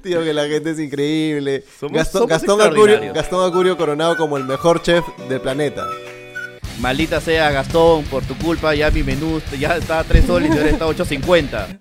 [0.02, 1.64] Tío, que la gente es increíble.
[1.80, 3.12] Somos- Gastón, somos Gastón, Acurio.
[3.14, 5.86] Gastón Acurio coronado como el mejor chef del planeta.
[6.80, 10.58] Maldita sea, Gastón, por tu culpa ya mi menú ya está a 3 soles y
[10.58, 11.80] ahora está a 8.50.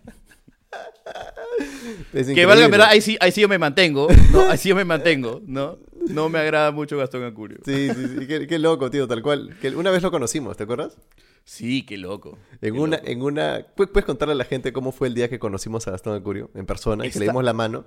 [2.14, 4.50] Es Que valga, verdad, ahí sí, ahí sí yo me mantengo, ¿no?
[4.50, 5.78] Ahí sí yo me mantengo, ¿no?
[6.10, 7.58] No me agrada mucho Gastón Acurio.
[7.66, 8.28] Sí, sí, sí.
[8.28, 9.56] Qué, qué loco, tío, tal cual.
[9.62, 10.98] Que una vez lo conocimos, ¿te acuerdas?
[11.44, 12.38] Sí, qué loco.
[12.62, 13.10] En qué una, loco.
[13.10, 13.60] en una.
[13.76, 16.50] ¿Pu- ¿Puedes contarle a la gente cómo fue el día que conocimos a Gastón Acurio
[16.56, 17.86] en persona y que le dimos la mano?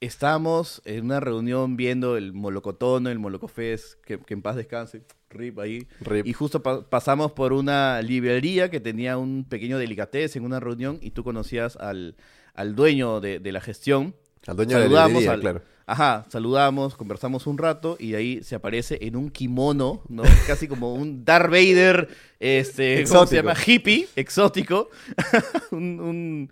[0.00, 5.58] Estábamos en una reunión viendo el Molocotono, el Molocofés, que, que en paz descanse, rip
[5.60, 5.86] ahí.
[6.00, 6.26] Rip.
[6.26, 10.98] Y justo pa- pasamos por una librería que tenía un pequeño delicatez en una reunión
[11.00, 12.16] y tú conocías al,
[12.54, 14.14] al dueño de, de la gestión.
[14.46, 15.62] Al dueño de la librería, al- claro.
[15.86, 20.22] Ajá, saludamos, conversamos un rato y de ahí se aparece en un kimono, ¿no?
[20.46, 22.08] Casi como un Darth Vader,
[22.40, 23.54] este, ¿cómo se llama?
[23.54, 24.88] Hippie, exótico.
[25.70, 26.50] un, un,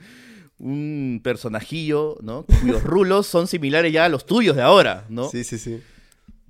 [0.59, 2.45] un personajillo, ¿no?
[2.61, 5.29] Cuyos rulos son similares ya a los tuyos de ahora, ¿no?
[5.31, 5.81] Sí, sí, sí.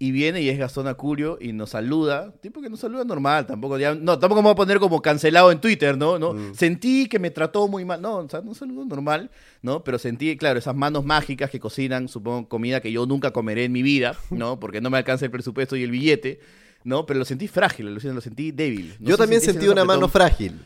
[0.02, 2.34] Y viene y es Gastón Acurio y nos saluda.
[2.40, 5.52] Tipo que nos saluda normal, tampoco ya, no, tampoco me voy a poner como cancelado
[5.52, 6.18] en Twitter, ¿no?
[6.18, 6.34] ¿no?
[6.34, 6.54] Mm.
[6.54, 8.02] Sentí que me trató muy mal.
[8.02, 9.30] No, o sea, no saludo normal,
[9.62, 9.84] ¿no?
[9.84, 13.70] Pero sentí, claro, esas manos mágicas que cocinan, supongo, comida que yo nunca comeré en
[13.70, 14.58] mi vida, ¿no?
[14.58, 16.40] Porque no me alcanza el presupuesto y el billete,
[16.82, 17.06] ¿no?
[17.06, 18.96] Pero lo sentí frágil, lo, sentí débil.
[18.98, 20.58] No Yo sé también sentí una un mano frágil.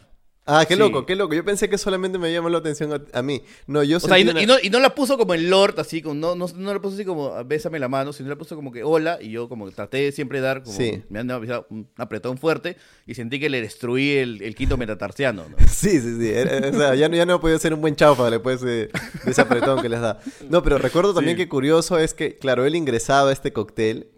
[0.48, 0.78] Ah, qué Sí.
[0.80, 1.34] loco, qué loco.
[1.34, 3.42] Yo pensé que solamente me llamó la atención a, a mí.
[3.66, 5.50] No, yo O sea, y no, una- y no- y no la puso como en
[5.50, 8.36] Lord, así, como, no, no, no la puso así como, bésame la mano, sino la
[8.36, 11.02] puso como que hola, y yo como traté de siempre dar, como, Sí.
[11.08, 15.44] me han avisado, un apretón fuerte, y sentí que le destruí el, el quinto metatarsiano,
[15.48, 15.56] ¿no?
[15.68, 16.28] Sí, sí, sí.
[16.30, 19.30] Era- o sea, ya, no- ya no podido ser un buen chaufa después de, de
[19.30, 20.20] ese apretón que les da.
[20.48, 21.42] No, pero recuerdo también Sí.
[21.42, 24.10] que curioso es que, claro, él ingresaba a este cóctel.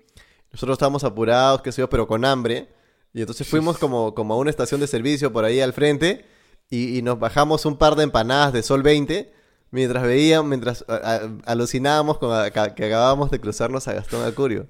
[0.53, 2.69] Nosotros estábamos apurados, qué sé yo, pero con hambre.
[3.18, 6.24] Y entonces fuimos como, como a una estación de servicio por ahí al frente
[6.70, 9.33] y, y nos bajamos un par de empanadas de Sol 20
[9.72, 14.68] mientras veíamos, mientras a- a- alucinábamos con a- que acabábamos de cruzarnos a Gastón Acurio.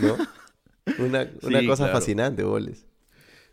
[0.00, 0.16] ¿No?
[1.04, 1.92] Una, una Sí, cosa claro.
[1.98, 2.84] fascinante, boles.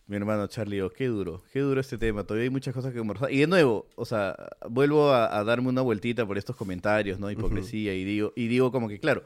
[0.07, 2.23] Mi hermano Charlie, oh, qué duro, qué duro este tema.
[2.23, 3.31] Todavía hay muchas cosas que conversar.
[3.31, 4.35] Y de nuevo, o sea,
[4.69, 7.29] vuelvo a, a darme una vueltita por estos comentarios, ¿no?
[7.29, 9.23] Hipocresía, y digo, y digo como que, claro,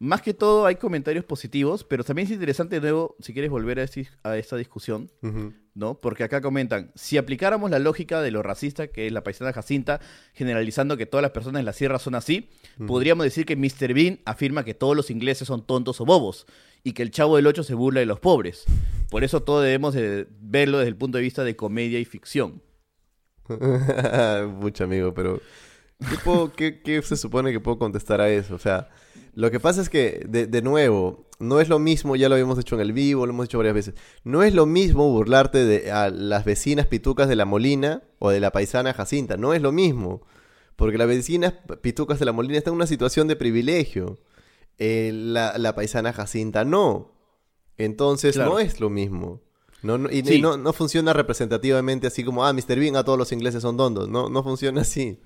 [0.00, 3.78] más que todo hay comentarios positivos, pero también es interesante de nuevo, si quieres volver
[3.78, 5.10] a, esti- a esta discusión.
[5.72, 5.94] ¿no?
[6.00, 10.00] Porque acá comentan, si aplicáramos la lógica de lo racista, que es la paisana Jacinta,
[10.34, 12.50] generalizando que todas las personas en la sierra son así,
[12.86, 13.94] podríamos decir que Mr.
[13.94, 16.46] Bean afirma que todos los ingleses son tontos o bobos,
[16.82, 18.64] y que el chavo del 8 se burla de los pobres.
[19.10, 22.62] Por eso todo debemos de verlo desde el punto de vista de comedia y ficción.
[24.60, 25.40] Mucho amigo, pero
[26.08, 28.54] ¿qué, puedo- qué- qué se supone que puedo contestar a eso?
[28.54, 28.88] O sea,
[29.34, 32.58] lo que pasa es que, de, de nuevo, no es lo mismo, ya lo habíamos
[32.58, 35.90] hecho en el vivo, lo hemos hecho varias veces, no es lo mismo burlarte de
[35.92, 39.72] a las vecinas pitucas de la Molina o de la paisana Jacinta, no es lo
[39.72, 40.22] mismo,
[40.76, 44.18] porque las vecinas pitucas de la Molina están en una situación de privilegio,
[44.82, 47.12] Eh, la, la paisana Jacinta no,
[47.76, 48.52] entonces Claro.
[48.52, 49.40] no es lo mismo.
[49.82, 52.78] No, no- y, y no, no funciona representativamente así como, ah, Mr.
[52.78, 54.08] Bean, a todos los ingleses son dondos.
[54.08, 55.18] No, no funciona así.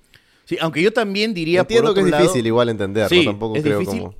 [0.45, 3.25] Sí, aunque yo también diría Entiendo por que otro es lado- difícil igual entenderlo, Sí,
[3.25, 4.01] tampoco es creo difícil.
[4.01, 4.15] como...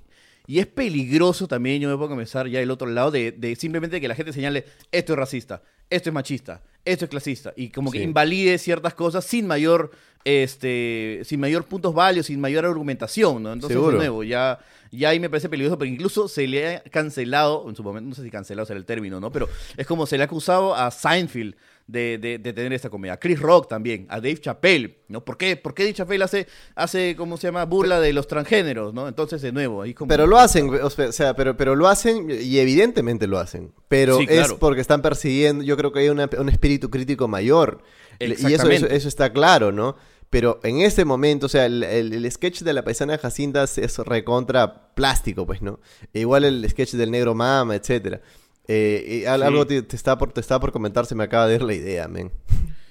[0.47, 3.99] Y es peligroso también, yo me puedo comenzar ya el otro lado, de, de simplemente
[3.99, 7.91] que la gente señale, esto es racista, esto es machista, esto es clasista, y como
[7.91, 8.03] que Sí.
[8.03, 9.89] invalide ciertas cosas sin mayor,
[10.23, 13.53] este, sin mayor puntos válidos, sin mayor argumentación, ¿no?
[13.53, 13.93] Entonces, Seguro.
[13.93, 14.59] de nuevo, ya,
[14.91, 18.15] ya ahí me parece peligroso, porque incluso se le ha cancelado, en su momento, no
[18.15, 19.31] sé si cancelado será el término, ¿no?
[19.31, 21.55] Pero es como se le ha acusado a Seinfeld
[21.87, 23.13] de, de- de tener esta comedia.
[23.13, 25.23] A Chris Rock también, a Dave Chappelle, ¿no?
[25.23, 25.55] ¿Por qué?
[25.55, 27.63] ¿Por qué Dave Chappelle hace, hace, ¿cómo se llama?
[27.65, 29.07] Burla de los transgéneros, ¿no?
[29.07, 30.09] Entonces, de nuevo, ahí como...
[30.09, 33.71] Pero lo hacen, o sea, pero, pero lo hacen y evidentemente lo hacen.
[33.87, 37.83] Pero Sí, es porque están persiguiendo, yo creo que hay una- un espíritu crítico mayor.
[38.19, 39.95] Y eso, eso, está claro, ¿no?
[40.31, 43.77] Pero en este momento, o sea, el, el- el sketch de la paisana Jacinta es-
[43.77, 45.79] es recontra plástico, pues, ¿no?
[46.13, 48.21] E igual el sketch del negro mama, etcétera.
[48.67, 49.25] Eh, y Sí.
[49.25, 51.73] algo te, te está por, te está por comentar, se me acaba de ir la
[51.73, 52.31] idea, men.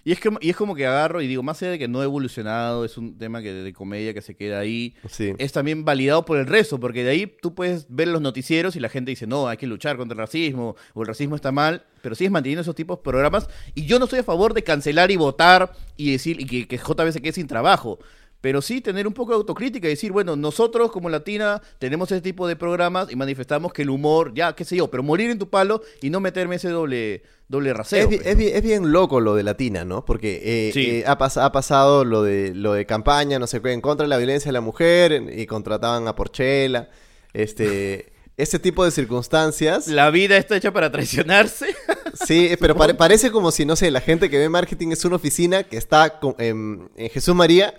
[0.06, 2.00] Y es, como, y es como que agarro y digo, más allá de que no
[2.00, 5.32] ha evolucionado, es un tema que de comedia que se queda ahí, Sí.
[5.38, 8.80] es también validado por el resto, porque de ahí tú puedes ver los noticieros y
[8.80, 11.84] la gente dice, no, hay que luchar contra el racismo, o el racismo está mal,
[12.02, 13.48] pero sigues manteniendo esos tipos de programas.
[13.74, 16.76] Y yo no estoy a favor de cancelar y votar y decir y que, que
[16.76, 17.98] JB se quede sin trabajo.
[18.44, 22.20] Pero sí tener un poco de autocrítica y decir, bueno, nosotros como Latina tenemos ese
[22.20, 25.38] tipo de programas y manifestamos que el humor, ya, qué sé yo, pero morir en
[25.38, 28.02] tu palo y no meterme ese doble, doble rasero.
[28.10, 28.38] Es, pues, es ¿no?
[28.40, 30.04] bi- es bien loco lo de Latina, ¿no?
[30.04, 30.90] Porque eh, Sí.
[30.90, 34.04] eh, ha, pas- ha pasado lo de, lo de campaña, no sé qué, en contra
[34.04, 36.90] de la violencia de la mujer y contrataban a Porchela.
[37.32, 39.88] Este, ese tipo de circunstancias.
[39.88, 41.68] La vida está hecha para traicionarse.
[42.26, 45.16] Sí, pero pare- parece como si, no sé, la gente que ve marketing es una
[45.16, 47.74] oficina que está en, en Jesús María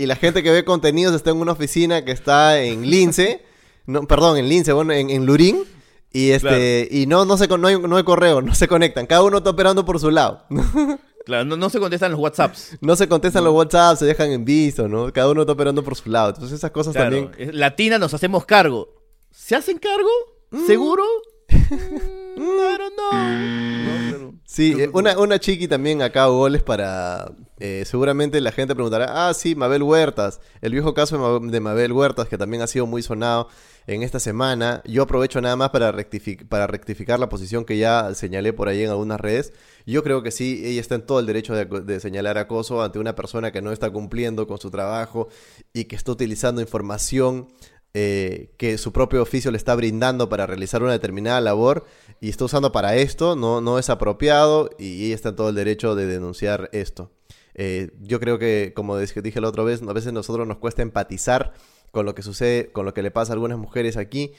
[0.00, 3.42] y la gente que ve contenidos está en una oficina que está en Lince.
[3.86, 5.64] No, perdón, en Lince, bueno, en, en Lurín.
[6.12, 9.06] Y este y no, no, se, no, hay, no hay correo, no se conectan.
[9.06, 10.44] Cada uno está operando por su lado.
[11.26, 12.78] Claro, no, no se contestan los WhatsApps.
[12.80, 15.12] No se contestan los WhatsApp, se dejan en visto, ¿no?
[15.12, 16.30] Cada uno está operando por su lado.
[16.30, 17.50] Entonces esas cosas Claro, también...
[17.58, 18.88] Latina nos hacemos cargo.
[19.30, 20.08] ¿Se hacen cargo?
[20.50, 20.66] Mm.
[20.66, 21.04] ¿Seguro?
[22.36, 22.42] Mm.
[23.06, 27.30] No, pero- Sí, eh, una, una chiqui también acá goles para...
[27.60, 30.40] eh, seguramente la gente preguntará, ah, sí, Mabel Huertas.
[30.60, 33.48] El viejo caso de, Ma- de Mabel Huertas, que también ha sido muy sonado
[33.86, 34.82] en esta semana.
[34.84, 35.94] Yo aprovecho nada más para,
[36.48, 39.52] para rectificar la posición que ya señalé por ahí en algunas redes.
[39.86, 43.14] Yo creo que sí, ella está en todo el derecho de señalar acoso ante una
[43.14, 45.28] persona que no está cumpliendo con su trabajo
[45.72, 47.48] y que está utilizando información
[47.92, 51.86] eh, que su propio oficio le está brindando para realizar una determinada labor
[52.20, 55.56] y está usando para esto, no, no es apropiado y ella está en todo el
[55.56, 57.10] derecho de denunciar esto.
[57.62, 61.52] Eh, yo creo que, como dije la otra vez, a veces nosotros nos cuesta empatizar
[61.90, 64.32] con lo que sucede, con lo que le pasa a algunas mujeres aquí.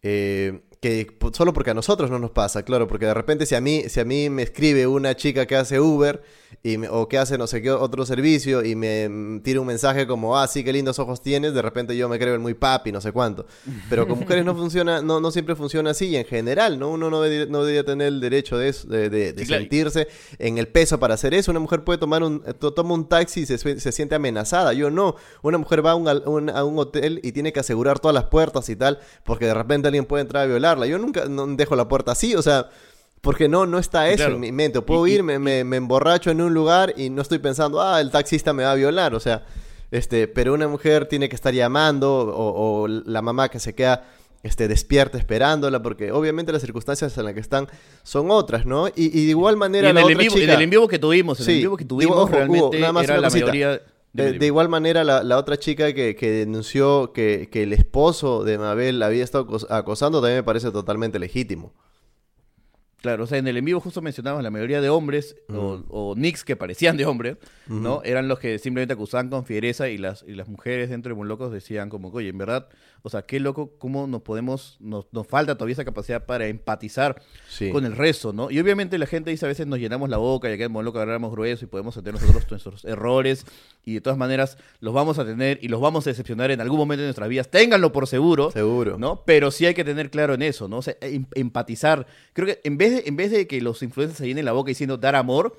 [0.00, 3.60] eh, que solo porque a nosotros no nos pasa, claro, porque de repente si a
[3.60, 6.20] mí, si a mí me escribe una chica que hace Uber
[6.64, 9.66] y me- o que hace no sé qué otro servicio y me mm, tira un
[9.68, 12.54] mensaje como, ah, sí, qué lindos ojos tienes, de repente yo me creo el muy
[12.54, 13.46] papi, no sé cuánto.
[13.88, 16.90] Pero con mujeres no funciona, no, no siempre funciona así y en general, ¿no?
[16.90, 19.62] Uno no debería, no debería tener el derecho de, eso, de, de- de Sí, claro.
[19.62, 20.08] sentirse
[20.40, 21.52] en el peso para hacer eso.
[21.52, 24.72] Una mujer puede tomar un, eh, to- toma un taxi y se, se siente amenazada.
[24.72, 25.14] Yo no.
[25.42, 26.08] Una mujer va a un,
[26.50, 29.86] a un hotel y tiene que asegurar todas las puertas y tal, porque de repente
[29.86, 30.46] alguien puede entrar a
[30.86, 32.68] Yo nunca no dejo la puerta así, o sea,
[33.20, 34.34] porque no, no está eso Claro.
[34.34, 34.80] en mi mente.
[34.82, 37.80] Puedo Y- y- ir, me, me- me emborracho en un lugar y no estoy pensando,
[37.80, 39.44] ah, el taxista me va a violar, o sea,
[39.90, 44.04] este, pero una mujer tiene que estar llamando, o, o la mamá que se queda
[44.42, 47.68] este, despierta esperándola, porque obviamente las circunstancias en las que están
[48.02, 48.88] son otras, ¿no?
[48.88, 50.62] Y, y de igual Y manera en la el, otra en vivo, en chica- el
[50.62, 53.04] en vivo que tuvimos, en Sí, el en vivo que digo, tuvimos Hugo, nada más
[53.04, 53.46] era la cosita.
[53.46, 53.80] mayoría...
[54.12, 57.72] De, Dime, de igual manera, la, la otra chica que, que denunció que, que el
[57.72, 61.72] esposo de Mabel la había estado acos- acosando también me parece totalmente legítimo.
[63.02, 66.14] Claro, o sea, en el en vivo justo mencionabas la mayoría de hombres o, o
[66.16, 67.36] nicks que parecían de hombres,
[67.66, 68.00] ¿no?
[68.04, 71.26] Eran los que simplemente acusaban con fiereza y las, y las mujeres dentro de Muy
[71.28, 72.68] Locos decían como, oye, en verdad,
[73.02, 77.20] o sea, qué loco, cómo nos podemos, nos, nos falta todavía esa capacidad para empatizar
[77.48, 77.70] Sí.
[77.70, 78.50] con el resto, ¿no?
[78.50, 80.84] Y obviamente la gente dice a veces nos llenamos la boca y acá en Muy
[80.84, 83.44] Loco agarramos grueso y podemos tener nosotros nuestros errores
[83.84, 86.78] y de todas maneras los vamos a tener y los vamos a decepcionar en algún
[86.78, 88.96] momento de nuestras vidas, ténganlo por seguro, Seguro.
[88.98, 89.22] ¿no?
[89.26, 90.78] Pero sí hay que tener claro en eso, ¿no?
[90.78, 92.06] O sea, em- empatizar.
[92.32, 94.96] Creo que en vez, en vez de que los influencers se llenen la boca diciendo
[94.96, 95.58] dar amor,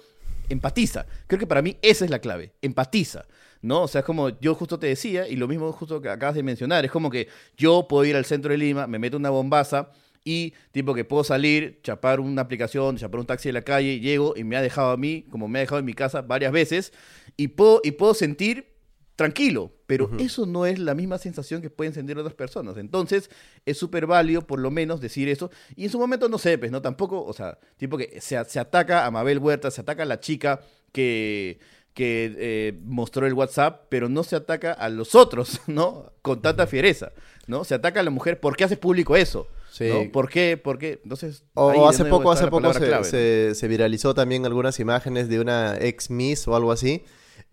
[0.50, 1.06] empatiza.
[1.28, 3.26] Creo que para mí esa es la clave, empatiza.
[3.62, 3.84] ¿No?
[3.84, 6.43] O sea, es como yo justo te decía, y lo mismo justo que acabas de
[6.43, 9.89] mencionar, es como que yo puedo ir al centro de Lima, me meto una bombaza
[10.26, 14.34] y tipo que puedo salir, chapar una aplicación, chapar un taxi de la calle, llego
[14.36, 16.91] y me ha dejado a mí, como me ha dejado en mi casa varias veces,
[17.38, 18.72] y puedo, y puedo sentir
[19.15, 22.78] tranquilo, pero eso no es la misma sensación que pueden sentir otras personas.
[22.78, 23.30] Entonces,
[23.65, 25.52] es súper válido por lo menos decir eso.
[25.76, 26.82] Y en su momento no sé, pues, ¿no?
[26.82, 30.19] Tampoco, o sea, tipo que se, se ataca a Mabel Huerta, se ataca a la
[30.19, 31.60] chica que,
[31.93, 36.12] que eh, mostró el WhatsApp, pero no se ataca a los otros, ¿no?
[36.23, 37.12] Con tanta fiereza,
[37.45, 37.63] ¿no?
[37.65, 39.47] Se ataca a la mujer, ¿por qué haces público eso?
[39.71, 39.89] Sí.
[39.89, 40.12] ¿no?
[40.12, 40.58] ¿Por qué?
[40.58, 41.02] ¿Por qué?
[41.04, 42.73] Entonces, O, hace poco, hace poco
[43.04, 47.04] se- se viralizó también algunas imágenes de una ex Miss o algo así.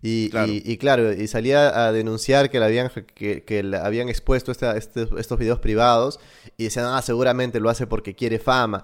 [0.01, 0.51] Y Claro.
[0.51, 4.75] y- y claro, y salía a denunciar que la habían, que, que habían expuesto esta-
[4.77, 6.19] este- estos videos privados
[6.57, 8.83] y decían, ah, seguramente lo hace porque quiere fama.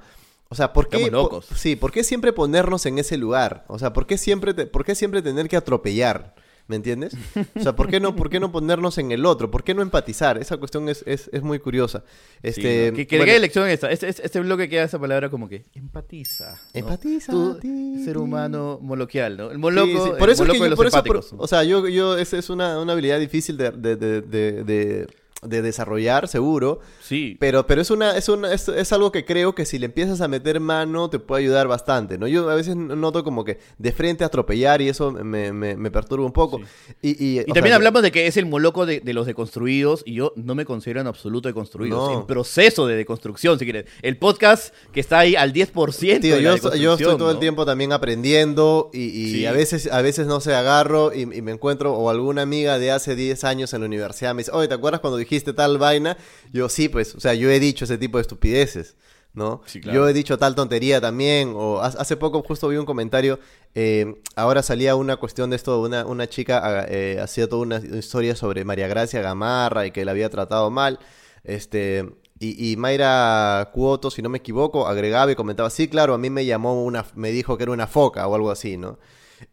[0.49, 1.45] O sea, ¿por qué, locos.
[1.55, 3.65] sí, ¿por qué siempre ponernos en ese lugar?
[3.67, 6.35] O sea, ¿por qué siempre, te- por qué siempre tener que atropellar?
[6.67, 7.13] ¿Me entiendes?
[7.55, 9.49] O sea, ¿por qué no, por qué no ponernos en el otro?
[9.49, 10.37] ¿Por qué no empatizar?
[10.37, 12.03] Esa cuestión es, es, es muy curiosa.
[12.09, 12.97] Sí, Este, ¿no?
[12.97, 13.89] Que, que le bueno, quede lección esta.
[13.89, 16.51] Este, este, este bloque queda esa palabra como que empatiza.
[16.73, 16.79] ¿no?
[16.79, 19.45] Empatiza, Tú, ti, ser humano moloquial, ¿no?
[19.45, 21.41] El Sí, moloco, sí, Por eso es moloco que de yo, los por eso, por-
[21.41, 24.21] o sea, yo, yo, esa es una, una habilidad difícil de, de, de,
[24.63, 25.07] de,
[25.41, 26.79] de- de desarrollar, seguro.
[27.01, 27.37] sí.
[27.39, 30.21] Pero, pero es una, es una, es, es algo que creo que si le empiezas
[30.21, 32.27] a meter mano te puede ayudar bastante, ¿no?
[32.27, 35.91] Yo a veces noto como que de frente a atropellar y eso me, me, me
[35.91, 36.59] perturba un poco.
[37.01, 39.25] Y, y, Y o también sea, hablamos de que es el moloco de, de los
[39.25, 42.11] deconstruidos y yo no me considero en absoluto deconstruidos.
[42.11, 42.19] No.
[42.21, 43.85] En proceso de deconstrucción, si quieres.
[44.01, 47.39] El podcast que está ahí al 10% Tío, de yo, la yo estoy todo el
[47.39, 49.45] tiempo también aprendiendo y, y Sí.
[49.45, 52.91] a veces a veces no sé, agarro y, y me encuentro o alguna amiga de
[52.91, 56.17] hace 10 años en la universidad me dice, oye, ¿te acuerdas cuando dijiste tal vaina?
[56.53, 58.95] Yo sí, pues, o sea, yo he dicho ese tipo de estupideces,
[59.33, 59.61] ¿no?
[59.65, 59.99] Sí, claro.
[59.99, 63.39] Yo he dicho tal tontería también, o ha- hace poco justo vi un comentario,
[63.75, 68.35] eh, ahora salía una cuestión de esto, una, una chica eh, hacía toda una historia
[68.35, 70.99] sobre María Gracia Gamarra y que la había tratado mal,
[71.43, 72.05] este...
[72.39, 76.29] Y, y Mayra Cuoto, si no me equivoco, agregaba y comentaba, sí, claro, a mí
[76.29, 78.99] me llamó una, me dijo que era una foca o algo así, ¿no?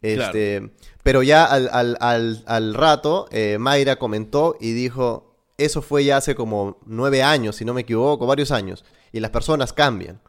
[0.02, 0.70] Este,
[1.02, 6.16] Pero ya al, al, al, al rato, eh, Mayra comentó y dijo, eso fue ya
[6.18, 10.20] hace como nueve años, si no me equivoco, varios años, y las personas cambian.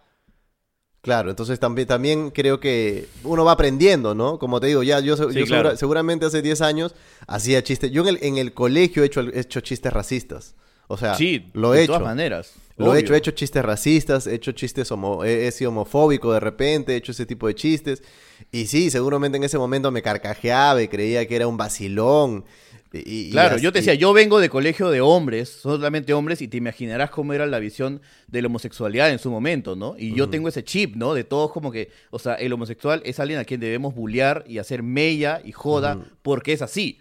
[1.01, 4.39] Claro, entonces también, también creo que uno va aprendiendo, ¿no?
[4.39, 5.77] Como te digo, ya yo, se- Sí, yo segura- claro.
[5.77, 6.95] seguramente hace 10 años
[7.27, 7.91] hacía chistes.
[7.91, 10.55] Yo en el, en el colegio he hecho, he hecho chistes racistas.
[10.87, 11.93] O sea, Sí, lo he de hecho.
[11.93, 12.53] todas maneras.
[12.77, 16.33] Lo he hecho, he hecho chistes racistas, he hecho chistes homo, he, he sido homofóbico
[16.33, 18.01] de repente, he hecho ese tipo de chistes.
[18.51, 22.45] Y sí, seguramente en ese momento me carcajeaba y creía que era un vacilón.
[23.05, 26.47] Y- Claro, y yo te decía, yo vengo de colegio de hombres, solamente hombres, y
[26.47, 29.95] te imaginarás cómo era la visión de la homosexualidad en su momento, ¿no?
[29.97, 31.13] Y yo tengo ese chip, ¿no?
[31.13, 34.57] De todos como que, o sea, el homosexual es alguien a quien debemos bullear y
[34.59, 36.99] hacer mella y joda porque es así,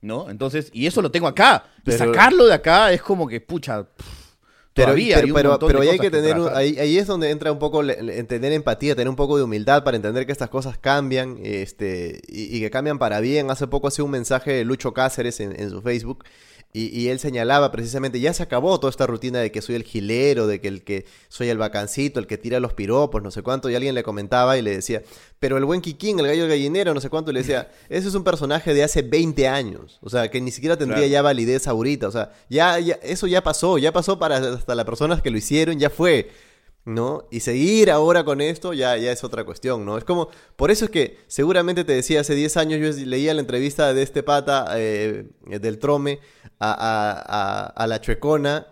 [0.00, 0.30] ¿no?
[0.30, 1.64] Entonces, y eso lo tengo acá.
[1.86, 4.25] Y sacarlo de acá es como que, pucha, pff,
[4.76, 7.50] Pero, todavía pero, hay pero, pero ahí hay que tener, ahí, ahí es donde entra
[7.50, 10.50] un poco le- le- tener empatía, tener un poco de humildad para entender que estas
[10.50, 13.50] cosas cambian este, y, y que cambian para bien.
[13.50, 16.24] Hace poco hacía un mensaje de Lucho Cáceres en, en su Facebook
[16.76, 19.82] y, y él señalaba precisamente, ya se acabó toda esta rutina de que soy el
[19.82, 23.42] gilero, de que el que soy el vacancito, el que tira los piropos, no sé
[23.42, 25.02] cuánto, y alguien le comentaba y le decía,
[25.38, 28.14] pero el buen Kikín, el gallo gallinero, no sé cuánto, y le decía, ese es
[28.14, 31.12] un personaje de hace 20 años, o sea, que ni siquiera tendría Claro.
[31.12, 34.84] ya validez ahorita, o sea, ya, ya, eso ya pasó, ya pasó para hasta las
[34.84, 36.30] personas que lo hicieron, ya fue.
[36.86, 37.26] ¿No?
[37.30, 39.98] Y seguir ahora con esto ya, ya es otra cuestión, ¿no?
[39.98, 43.40] Es como, por eso es que seguramente te decía, hace 10 años yo leía la
[43.40, 46.20] entrevista de este pata eh, del Trome
[46.58, 48.68] a, a- a- a la Chuecona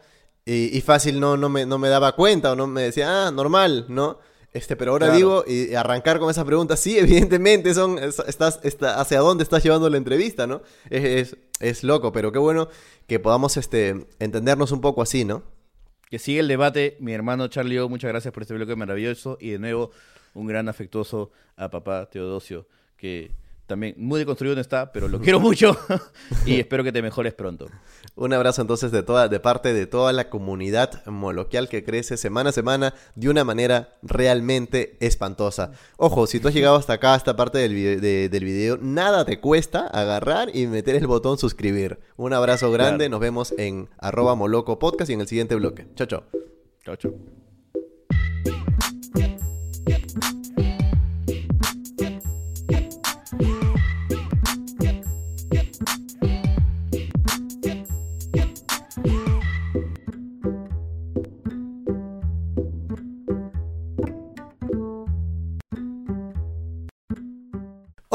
[0.47, 3.31] y, y fácil no, no, me, no me daba cuenta o no me decía, ah,
[3.31, 4.19] normal, ¿no?
[4.53, 5.17] Este, pero ahora Claro.
[5.19, 9.65] digo, y arrancar con esa pregunta, sí, evidentemente, son, es- estás, está, hacia dónde estás
[9.65, 10.63] llevando la entrevista, ¿no?
[10.89, 12.69] Es, es, es loco, pero qué bueno
[13.09, 15.43] que podamos este, entendernos un poco así, ¿no?
[16.15, 19.37] Que sigue el debate, mi hermano Charlie muchas gracias por este bloque maravilloso.
[19.41, 19.91] Y de nuevo
[20.35, 23.33] un gran afectuoso a papá Teodosio que
[23.67, 25.75] También muy deconstruido no está, pero lo quiero mucho
[26.47, 27.67] y espero que te mejores pronto.
[28.15, 32.51] Un abrazo entonces de toda, de parte de toda la comunidad moloquial que crece semana
[32.51, 35.73] a semana de una manera realmente espantosa.
[35.97, 38.77] Ojo, si tú has llegado hasta acá, a esta parte del, vide- de- del video,
[38.81, 41.99] nada te cuesta agarrar y meter el botón suscribir.
[42.17, 43.11] Un abrazo grande, Claro.
[43.13, 45.87] nos vemos en arroba moloco podcast y en el siguiente bloque.
[45.95, 46.25] Chao, chao.
[46.85, 47.44] Chao, chao.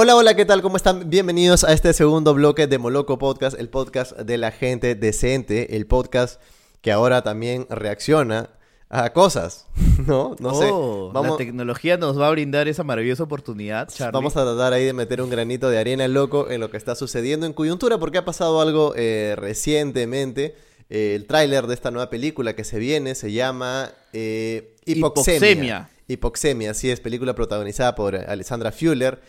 [0.09, 0.63] Hola, hola, ¿qué tal?
[0.63, 1.07] ¿Cómo están?
[1.07, 5.85] Bienvenidos a este segundo bloque de Moloco Podcast, el podcast de la gente decente, el
[5.85, 6.41] podcast
[6.81, 8.49] que ahora también reacciona
[8.89, 9.67] a cosas,
[10.07, 10.35] ¿no?
[10.39, 10.67] No sé.
[10.71, 14.11] Oh, Vamos, La tecnología nos va a brindar esa maravillosa oportunidad, Charlie.
[14.11, 16.95] vamos a tratar ahí de meter un granito de arena loco en lo que está
[16.95, 20.55] sucediendo en coyuntura porque ha pasado algo eh, recientemente.
[20.89, 25.37] Eh, el tráiler de esta nueva película que se viene se llama eh, Hipoxemia.
[25.37, 25.89] Hipoxemia.
[26.07, 29.21] Hipoxemia, sí, es película protagonizada por Alessandra Fuller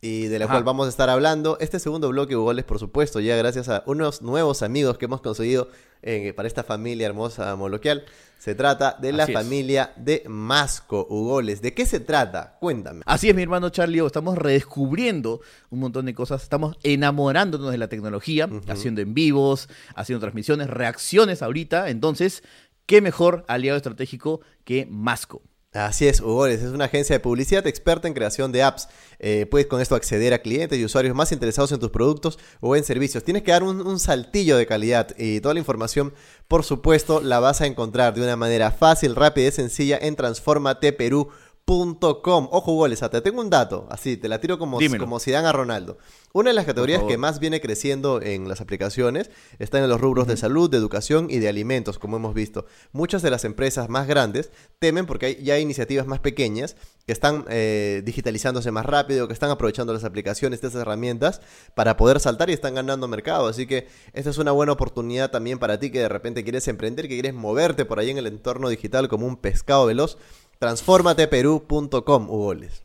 [0.00, 0.54] y de la Ajá.
[0.54, 1.56] cual vamos a estar hablando.
[1.60, 5.68] Este segundo bloque, es por supuesto, ya gracias a unos nuevos amigos que hemos conseguido
[6.02, 8.04] eh, para esta familia hermosa moloquial.
[8.38, 9.38] Se trata de la Así es.
[9.38, 11.62] familia de Masco, Hugoles.
[11.62, 12.58] ¿De qué se trata?
[12.60, 13.02] Cuéntame.
[13.06, 14.04] Así es, mi hermano Charlie.
[14.04, 16.42] Estamos redescubriendo un montón de cosas.
[16.42, 21.88] Estamos enamorándonos de la tecnología, haciendo en vivos, haciendo transmisiones, reacciones ahorita.
[21.88, 22.42] Entonces,
[22.84, 25.42] ¿qué mejor aliado estratégico que Masco?
[25.76, 28.88] Así es, Hugoles es una agencia de publicidad experta en creación de apps.
[29.18, 32.76] Eh, puedes con esto acceder a clientes y usuarios más interesados en tus productos o
[32.76, 33.24] en servicios.
[33.24, 36.14] Tienes que dar un, saltillo de calidad y toda la información,
[36.48, 41.45] por supuesto, la vas a encontrar de una manera fácil, rápida y sencilla en transformateperú.com.
[41.68, 45.02] Ojo, Hugoles, te tengo un dato, así, te la tiro como, Dímelo.
[45.02, 45.98] como si dan a Ronaldo.
[46.32, 50.28] Una de las categorías que más viene creciendo en las aplicaciones está en los rubros
[50.28, 52.66] de salud, de educación y de alimentos, como hemos visto.
[52.92, 56.76] Muchas de las empresas más grandes temen porque hay, ya hay iniciativas más pequeñas
[57.06, 61.40] que están eh, digitalizándose más rápido, que están aprovechando las aplicaciones de esas herramientas
[61.74, 63.48] para poder saltar y están ganando mercado.
[63.48, 67.08] Así que esta es una buena oportunidad también para ti que de repente quieres emprender,
[67.08, 70.18] que quieres moverte por ahí en el entorno digital como un pescado veloz.
[70.58, 72.82] Transformateperú.com, Hugoles.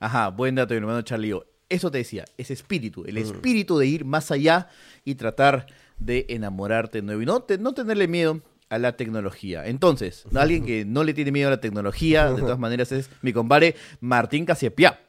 [0.00, 1.34] Ajá, buen dato, mi hermano Charlie.
[1.68, 4.68] Eso te decía, ese espíritu, el espíritu de ir más allá
[5.04, 5.66] y tratar
[5.98, 9.66] de enamorarte de nuevo y no, te- no tenerle miedo a la tecnología.
[9.66, 13.32] Entonces, alguien que no le tiene miedo a la tecnología, de todas maneras, es mi
[13.32, 15.00] compadre Martín Casiepia,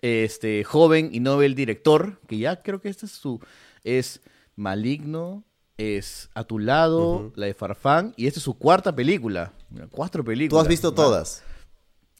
[0.00, 3.40] este joven y novel director, que ya creo que este es su,
[3.82, 4.20] es
[4.54, 5.44] Maligno,
[5.96, 9.52] es A tu lado, la de Farfán, y esta es su cuarta película.
[9.90, 10.62] Cuatro Tú películas.
[10.62, 11.42] has visto todas.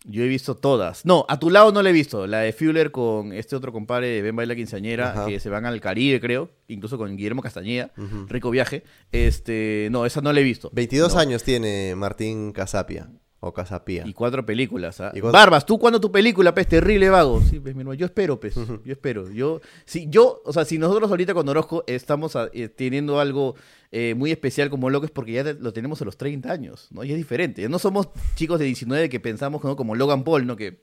[0.04, 1.04] Yo he visto todas.
[1.06, 2.26] No, a tu lado no la he visto.
[2.26, 5.26] La de Fuller con este otro compadre de Ben Baila Quinceañera, Ajá.
[5.26, 6.50] que se van al Caribe, creo.
[6.66, 7.92] Incluso con Guillermo Castañeda.
[8.26, 8.82] Rico viaje.
[9.12, 10.70] Este, no, esa no la he visto.
[10.72, 11.20] 22 No.
[11.20, 13.10] años tiene Martín Casapia.
[13.44, 14.04] O Casapía.
[14.06, 15.10] Y cuatro películas, ¿ah?
[15.12, 16.68] Y cuatro- Barbas, ¿tú cuándo tu película, pez?
[16.68, 17.40] Terrible vago.
[17.42, 18.54] Sí, pues, mi hermano, yo espero, pez.
[18.54, 19.28] Yo espero.
[19.32, 23.56] Yo, si, yo, o sea, si nosotros ahorita con Orozco estamos ah, eh, teniendo algo
[23.90, 27.02] eh, muy especial como Loco, es porque ya lo tenemos a los 30 años, ¿no?
[27.02, 27.62] Y es diferente.
[27.62, 29.74] Ya no somos chicos de 19 que pensamos ¿no?
[29.74, 30.54] como Logan Paul, ¿no?
[30.56, 30.80] Que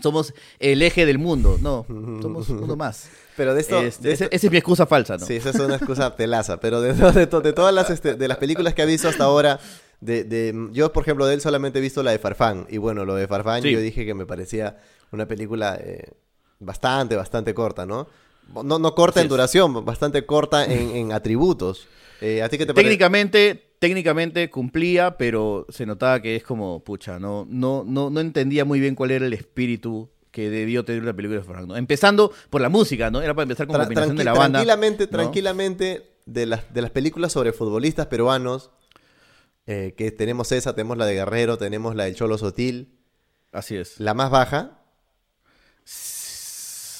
[0.00, 1.58] somos el eje del mundo.
[1.60, 1.86] No,
[2.22, 3.08] somos uno más.
[3.36, 3.80] Pero de esto...
[3.82, 5.26] Este, de ese- esto- esa es mi excusa falsa, ¿no?
[5.26, 6.60] Sí, esa es una excusa telaza.
[6.60, 9.58] Pero de, de, de todas las, este, de las películas que ha visto hasta ahora...
[10.00, 12.66] De, de- yo, por ejemplo, de él solamente he visto la de Farfán.
[12.68, 13.70] Y bueno, lo de Farfán Sí.
[13.72, 14.76] yo dije que me parecía
[15.12, 16.10] una película eh,
[16.58, 18.08] bastante, bastante corta, ¿no?
[18.64, 19.30] No, no corta Así en es.
[19.30, 21.86] duración, bastante corta en, en atributos.
[22.20, 22.72] Eh, ¿A ti qué te?
[22.74, 28.64] Técnicamente, técnicamente cumplía, pero se notaba que es como, pucha, no, no, no, no entendía
[28.64, 31.76] muy bien cuál era el espíritu que debió tener la película de ¿no?
[31.76, 33.22] Empezando por la música, ¿no?
[33.22, 34.58] Era para empezar con la Tra- combinación de la banda.
[34.58, 35.10] Tranquilamente, ¿no?
[35.10, 38.70] tranquilamente, de las, de las películas sobre futbolistas peruanos,
[39.66, 42.98] eh, que tenemos esa, tenemos la de Guerrero, tenemos la del Cholo Sotil,
[43.52, 43.98] Así es.
[44.00, 44.80] la más baja,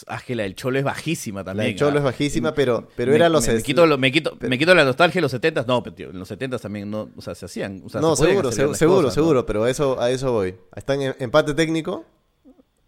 [0.09, 1.66] Ah, que la del Cholo es bajísima la también.
[1.70, 1.98] del Cholo ¿ah?
[1.98, 3.44] es bajísima, pero, pero me, era los...
[3.48, 5.96] me, quito, lo- me, quito, pero- me quito la nostalgia de los 70 No, pero
[5.96, 7.83] tío, en los 70 también no, o sea, se hacían.
[7.85, 10.55] o sea, no, se seguro, seguro, seguro, seguro, pero a eso, a eso voy.
[10.76, 12.05] Está en empate técnico.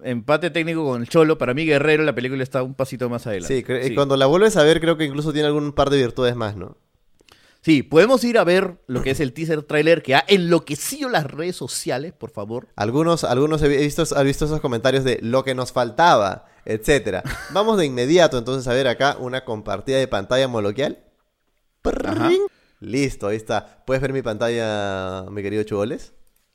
[0.01, 1.39] Empate técnico con el Cholo.
[1.39, 3.65] Para mí, Guerrero, la película está un pasito más adelante.
[3.67, 6.37] Sí, y cuando la vuelves a ver, creo que incluso tiene algún par de virtudes
[6.37, 6.77] más, ¿no?
[7.61, 11.25] Sí, podemos ir a ver lo que es el teaser trailer que ha enloquecido las
[11.25, 12.69] redes sociales, por favor.
[12.77, 17.23] Algunos, algunos he visto, he visto esos comentarios de lo que nos faltaba, etcétera.
[17.53, 21.05] Vamos de inmediato entonces a ver acá una compartida de pantalla moloquial.
[22.81, 23.83] Listo, ahí está.
[23.85, 26.13] ¿Puedes ver mi pantalla, mi querido Chuboles?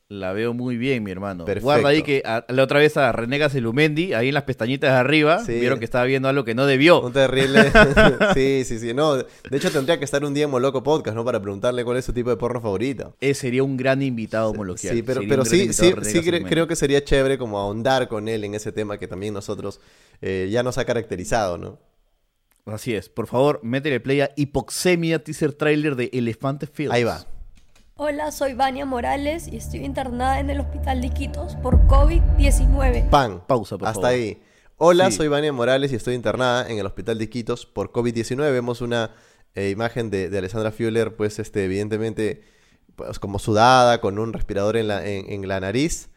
[0.10, 1.44] La veo muy bien, mi hermano.
[1.46, 1.64] Perfecto.
[1.66, 4.98] Guarda ahí que a- la otra vez a Renega Celumendi, ahí en las pestañitas de
[4.98, 5.54] arriba, Sí.
[5.54, 7.02] vieron que estaba viendo algo que no debió.
[7.02, 7.64] Un terrible.
[8.36, 8.94] sí, sí, sí.
[8.94, 11.26] No, de hecho tendría que estar un día en Moloco Podcast, ¿no?
[11.26, 13.16] Para preguntarle cuál es su tipo de porno favorito.
[13.22, 14.94] Ese sería un gran invitado moloquial.
[14.96, 18.44] Sí, pero, pero sí, sí, sí cre- creo que sería chévere como ahondar con él
[18.44, 19.80] en ese tema que también nosotros
[20.22, 21.80] eh, ya nos ha caracterizado, ¿no?
[22.66, 23.10] Así es.
[23.10, 26.94] Por favor, métele play a Hipoxemia teaser trailer de Elefante Fields.
[26.94, 27.26] Ahí va.
[27.96, 33.10] Hola, soy Vania Morales y estoy internada en el hospital de Iquitos por COVID-19.
[33.10, 33.44] Pan.
[33.46, 34.16] Pausa, por Hasta favor.
[34.16, 34.42] ahí.
[34.78, 35.18] Hola, Sí.
[35.18, 38.52] soy Vania Morales y estoy internada en el hospital de Iquitos por COVID-19.
[38.52, 39.12] Vemos una
[39.56, 42.42] eh, imagen de, de Alessandra Fuller, pues, este, evidentemente,
[42.96, 46.10] pues, como sudada, con un respirador en la, en, en la nariz.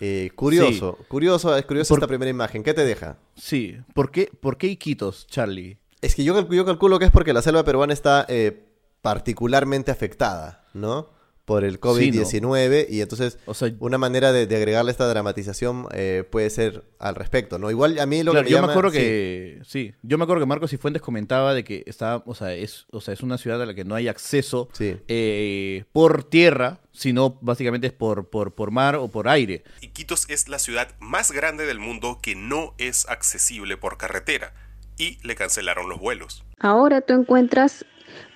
[0.00, 2.62] Eh, curioso, curioso, es curiosa Por- esta primera imagen.
[2.62, 3.16] ¿Qué te deja?
[3.36, 3.78] Sí.
[3.94, 5.78] ¿Por qué, ¿Por qué Iquitos, Charlie?
[6.02, 8.66] Es que yo, calcu- yo calculo que es porque la selva peruana está eh,
[9.02, 11.08] particularmente afectada, ¿no?
[11.46, 16.22] Por el COVID-19 y entonces O sea, una manera de, de agregarle esta dramatización eh,
[16.30, 17.70] puede ser al respecto, ¿no?
[17.72, 18.98] Igual a mí lo Claro, que me yo llama- me acuerdo sí.
[18.98, 22.86] que sí, yo me acuerdo que Marcos Cifuentes comentaba de que está, o sea, es,
[22.92, 24.96] o sea, es una ciudad a la que no hay acceso Sí.
[25.08, 29.64] eh, por tierra, sino básicamente es por, por, por mar o por aire.
[29.80, 34.54] Iquitos es la ciudad más grande del mundo que no es accesible por carretera
[34.96, 36.44] y le cancelaron los vuelos.
[36.60, 37.86] Ahora tú encuentras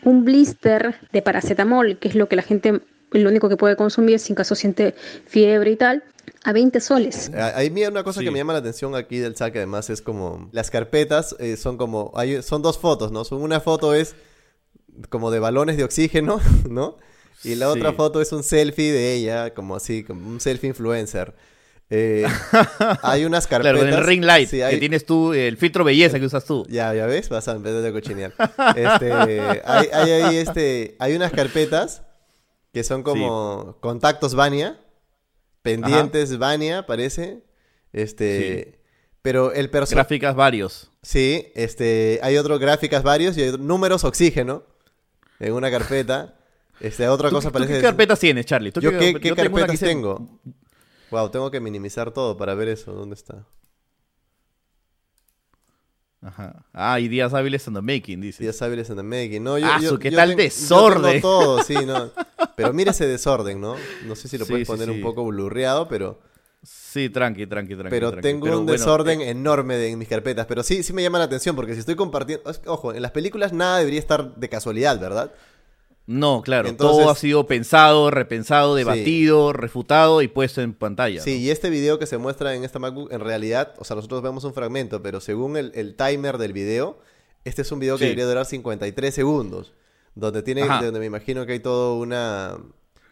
[0.04, 2.80] un blister de paracetamol, que es lo que la gente,
[3.12, 4.94] lo único que puede consumir si en caso siente
[5.26, 6.02] fiebre y tal,
[6.44, 7.30] a 20 soles.
[7.34, 8.26] A, a mí una cosa Sí.
[8.26, 11.76] que me llama la atención aquí del saque además es como las carpetas eh, son
[11.76, 13.24] como hay, son dos fotos, ¿no?
[13.24, 14.14] Son una foto es
[15.10, 16.96] como de balones de oxígeno, ¿no?
[17.42, 21.34] Y la otra foto es un selfie de ella, como así, como un selfie influencer.
[21.90, 22.26] Eh,
[23.02, 23.78] hay unas carpetas.
[23.78, 26.66] Claro, el ring light sí, que tienes tú, el filtro belleza que usas tú.
[26.68, 28.32] Ya, ya ves, vas a empezar de cochinear.
[28.76, 29.12] Este,
[29.64, 32.02] hay, hay este, hay unas carpetas
[32.72, 34.80] que son como contactos Vania,
[35.62, 37.44] pendientes Vania, parece.
[37.92, 38.80] Este,
[39.22, 40.04] pero el personaje.
[40.04, 40.90] Gráficas varios.
[41.02, 44.64] Sí, este, hay otro gráficas varios y hay números oxígeno
[45.38, 46.34] en una carpeta.
[46.80, 47.74] Este, otra ¿Tú, cosa tú parece.
[47.74, 48.72] qué carpetas tienes, Charlie?
[48.72, 50.40] ¿Tú ¿Yo qué, yo qué tengo una carpetas que tengo?
[51.14, 52.92] Wow, tengo que minimizar todo para ver eso.
[52.92, 53.46] ¿Dónde está?
[56.20, 56.64] Ajá.
[56.72, 58.42] Ah, y días hábiles en the making, dice.
[58.42, 59.44] Días hábiles en the making.
[59.44, 61.02] No, yo, Ah, yo- su, qué yo tal tengo- yo desorden.
[61.12, 62.10] tengo todo, sí, no.
[62.56, 63.76] Pero mira ese desorden, ¿no?
[64.06, 64.94] No sé si lo Sí, puedes poner sí.
[64.94, 66.18] un poco blurreado, pero,
[66.64, 67.90] Sí, tranqui, tranqui, tranqui.
[67.90, 68.22] pero tranqui.
[68.28, 70.46] tengo Pero un bueno, desorden eh, enorme de- en mis carpetas.
[70.46, 72.50] Pero sí, sí me llama la atención, porque si estoy compartiendo.
[72.66, 75.30] Ojo, en las películas nada debería estar de casualidad, ¿verdad?
[76.06, 76.68] No, claro.
[76.68, 81.22] Entonces- todo ha sido pensado, repensado, debatido, refutado y puesto en pantalla.
[81.22, 81.36] Sí, ¿no?
[81.38, 84.44] y este video que se muestra en esta MacBook, en realidad, o sea, nosotros vemos
[84.44, 86.98] un fragmento, pero según el, el timer del video,
[87.44, 88.10] este es un video que Sí.
[88.10, 89.72] debería durar 53 segundos,
[90.14, 90.82] donde tiene, Ajá.
[90.82, 92.56] donde me imagino que hay todo una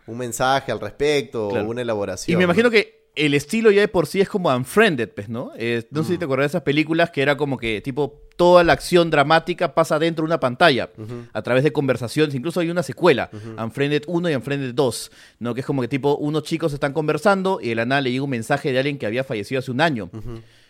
[0.06, 1.66] un mensaje al respecto Claro.
[1.66, 2.34] o una elaboración.
[2.34, 2.70] Y me imagino ¿no?
[2.72, 5.52] que el estilo ya de por sí es como Unfriended, pues, ¿no?
[5.58, 6.04] Eh, no Mm.
[6.04, 9.10] sé si te acuerdas de esas películas que era como que, tipo, toda la acción
[9.10, 10.90] dramática pasa dentro de una pantalla,
[11.32, 12.34] a través de conversaciones.
[12.34, 13.28] Incluso hay una secuela,
[13.62, 15.10] Unfriended 1 y Unfriended 2,
[15.40, 15.52] ¿no?
[15.54, 18.24] Que es como que, tipo, unos chicos están conversando y de la nada le llega
[18.24, 20.08] un mensaje de alguien que había fallecido hace un año.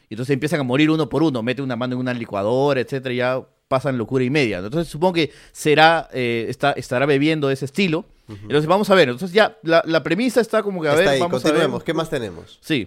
[0.08, 3.14] Y entonces empiezan a morir uno por uno, mete una mano en una licuadora, etcétera,
[3.14, 4.60] y ya pasan locura y media.
[4.60, 4.66] ¿no?
[4.66, 8.04] Entonces supongo que será, eh, está, estará bebiendo ese estilo.
[8.28, 9.08] Entonces vamos a ver.
[9.08, 11.52] Entonces ya la, la premisa está como que a Está ver, ahí, vamos a ver.
[11.54, 11.84] continuemos.
[11.84, 12.58] ¿Qué más tenemos?
[12.62, 12.86] Sí.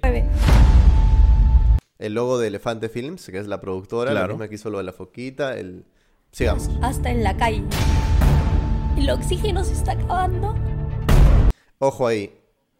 [1.98, 4.34] El logo de Elefante Films, que es la productora, la Claro.
[4.34, 5.86] misma que hizo lo de la foquita, el...
[6.32, 6.70] Sigamos.
[6.82, 7.64] Hasta en la calle.
[8.98, 10.56] ¿El oxígeno se está acabando?
[11.80, 12.38] Ojo ahí.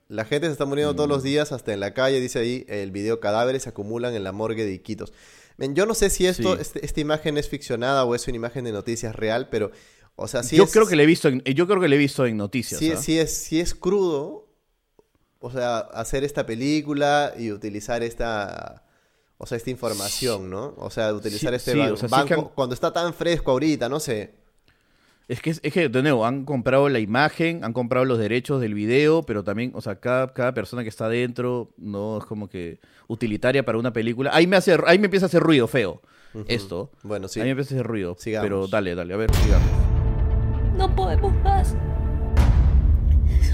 [0.10, 1.12] La gente se está muriendo todos Mm.
[1.14, 4.32] los días, hasta en la calle, dice ahí el video cadáveres se acumulan en la
[4.34, 5.14] morgue de Iquitos.
[5.58, 6.62] Men, yo no sé si esto, Sí.
[6.62, 9.72] este- esta imagen es ficcionada o es una imagen de noticias real, pero,
[10.16, 11.96] o sea, sí yo es, creo que le he visto en, yo creo que le
[11.96, 12.80] he visto en noticias.
[12.80, 12.98] sí, ¿ah?
[12.98, 14.48] sí es, sí es crudo,
[15.40, 18.84] o sea, hacer esta película y utilizar esta,
[19.38, 20.74] o sea, esta información, ¿no?
[20.78, 22.92] O sea, utilizar Sí, este sí, ban- o sea, sí banco que han- cuando está
[22.94, 24.34] tan fresco ahorita, no sé.
[25.28, 28.76] Es que, es que, de nuevo, han comprado la imagen, han comprado los derechos del
[28.76, 32.80] video, pero también, o sea, cada, cada persona que está dentro no es como que
[33.08, 34.30] utilitaria para una película.
[34.34, 36.02] Ahí me hace, ahí me empieza a hacer ruido feo
[36.48, 36.92] esto.
[37.02, 37.40] Bueno, sí.
[37.40, 38.16] Ahí me empieza a hacer ruido.
[38.20, 38.46] Sigamos.
[38.46, 39.95] Pero dale, dale, a ver, sigamos.
[40.78, 41.76] No podemos más.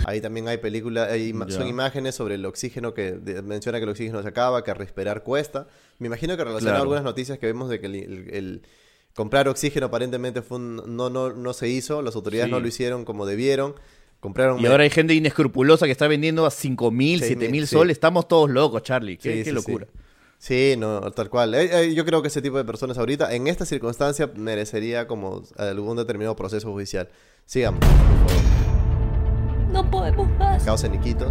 [0.05, 1.57] Ahí también hay películas, hay ima- Ya.
[1.57, 5.23] son imágenes sobre el oxígeno que de- menciona que el oxígeno se acaba, que respirar
[5.23, 5.67] cuesta.
[5.99, 6.81] Me imagino que relaciona Claro.
[6.83, 8.61] algunas noticias que vemos de que el, el- el
[9.13, 12.51] comprar oxígeno aparentemente fue un- no, no, no se hizo, las autoridades Sí.
[12.51, 13.75] no lo hicieron como debieron.
[14.19, 17.65] Compraron Y ahora hay gente inescrupulosa que está vendiendo a 5 mil, Seis 7 mil,
[17.67, 17.95] soles.
[17.95, 19.17] Estamos todos locos, Charlie.
[19.17, 19.85] Qué, Sí, qué sí, locura.
[19.91, 19.99] Sí.
[20.41, 21.53] Sí, no, tal cual.
[21.53, 25.43] Eh, eh, yo creo que ese tipo de personas ahorita, en esta circunstancia, merecería como
[25.55, 27.09] algún determinado proceso judicial.
[27.45, 27.79] Sigamos.
[27.81, 29.71] por favor.
[29.71, 30.63] No podemos más.
[30.63, 31.29] Caos en Iquitos.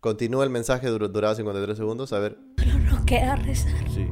[0.00, 2.12] Continúa el mensaje, dur- duraba 53 segundos.
[2.12, 2.36] A ver.
[2.58, 3.88] Solo nos queda rezar.
[3.94, 4.06] Sí.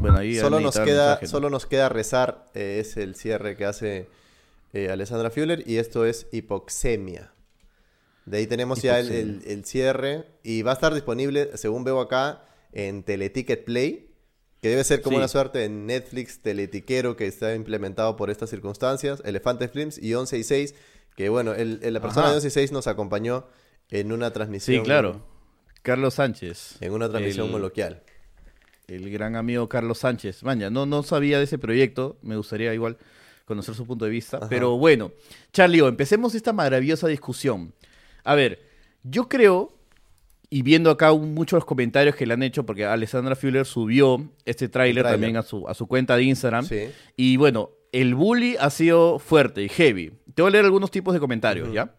[0.00, 1.30] Bueno, ahí Solo nos, queda, mensaje, ¿no?
[1.30, 2.46] solo nos queda rezar.
[2.54, 4.08] eh, es el cierre que hace
[4.72, 5.62] eh, Alessandra Fuller.
[5.68, 7.32] Y esto es hipoxemia.
[8.24, 10.24] De ahí tenemos ya el, el- el cierre.
[10.42, 12.42] Y va a estar disponible, según veo acá,
[12.74, 14.10] en Teleticket Play.
[14.60, 15.18] Que debe ser como Sí.
[15.18, 19.22] una suerte de Netflix teletiquero que está implementado por estas circunstancias.
[19.24, 20.74] Elefante Films y 11 y 6.
[21.16, 22.30] Que bueno, el, el- la persona Ajá.
[22.30, 23.46] de 11 y 6 nos acompañó
[23.90, 24.78] en una transmisión.
[24.78, 25.26] Sí, claro.
[25.82, 26.76] Carlos Sánchez.
[26.80, 28.02] En una transmisión El- coloquial.
[28.86, 30.42] El gran amigo Carlos Sánchez.
[30.42, 32.18] Maña, no, no sabía de ese proyecto.
[32.22, 32.96] Me gustaría igual
[33.44, 34.38] conocer su punto de vista.
[34.38, 34.48] Ajá.
[34.48, 35.12] Pero bueno,
[35.52, 37.74] Charlie, empecemos esta maravillosa discusión.
[38.24, 38.62] A ver,
[39.02, 39.76] yo creo,
[40.54, 45.02] y viendo acá muchos comentarios que le han hecho, porque Alessandra Fuller subió este tráiler
[45.02, 46.64] también a su, a su cuenta de Instagram.
[46.64, 46.90] Sí.
[47.16, 50.12] Y bueno, el bully ha sido fuerte y heavy.
[50.32, 51.92] Te voy a leer algunos tipos de comentarios, ¿ya?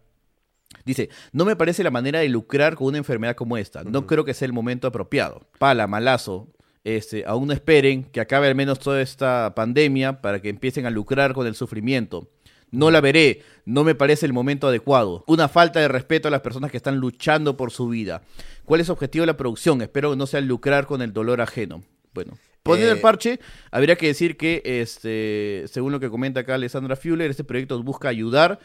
[0.85, 3.83] Dice, no me parece la manera de lucrar con una enfermedad como esta.
[3.83, 5.45] No creo que sea el momento apropiado.
[5.59, 6.47] Pala, malazo.
[6.85, 10.91] Este, aún no esperen que acabe al menos toda esta pandemia para que empiecen a
[10.91, 12.29] lucrar con el sufrimiento.
[12.75, 15.23] No la veré, no me parece el momento adecuado.
[15.27, 18.21] Una falta de respeto a las personas que están luchando por su vida.
[18.65, 19.81] ¿Cuál es el objetivo de la producción?
[19.81, 21.83] Espero que no sea lucrar con el dolor ajeno.
[22.13, 23.39] Bueno, poniendo Eh, el parche,
[23.71, 28.07] habría que decir que, este, según lo que comenta acá Alessandra Fuller, este proyecto busca
[28.09, 28.59] ayudar.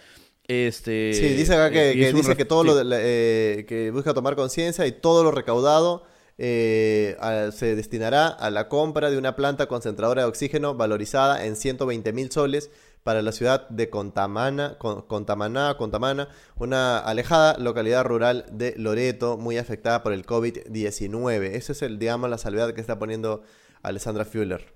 [0.48, 2.68] Este, Sí, dice acá que, eh, que dice que todo sí.
[2.84, 6.04] lo eh, que busca tomar conciencia y todo lo recaudado
[6.38, 11.54] eh, a- se destinará a la compra de una planta concentradora de oxígeno valorizada en
[11.54, 12.70] 120 mil soles
[13.02, 19.56] para la ciudad de Contamana, Con- Contamaná, Contamana, una alejada localidad rural de Loreto, muy
[19.58, 21.42] afectada por el COVID-19.
[21.54, 23.42] Ese es el, digamos, la salvedad que está poniendo
[23.82, 24.74] Alessandra Fuller.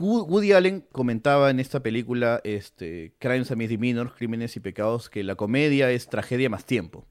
[0.00, 5.34] Woody Allen comentaba en esta película este, Crimes and Misdemeanors, Crímenes y Pecados, que la
[5.34, 7.06] comedia es tragedia más tiempo.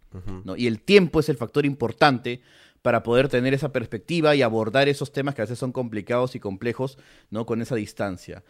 [0.45, 0.55] ¿no?
[0.55, 2.41] Y el tiempo es el factor importante
[2.83, 6.39] para poder tener esa perspectiva y abordar esos temas que a veces son complicados y
[6.39, 6.97] complejos
[7.31, 7.45] ¿no?
[7.47, 8.43] con esa distancia.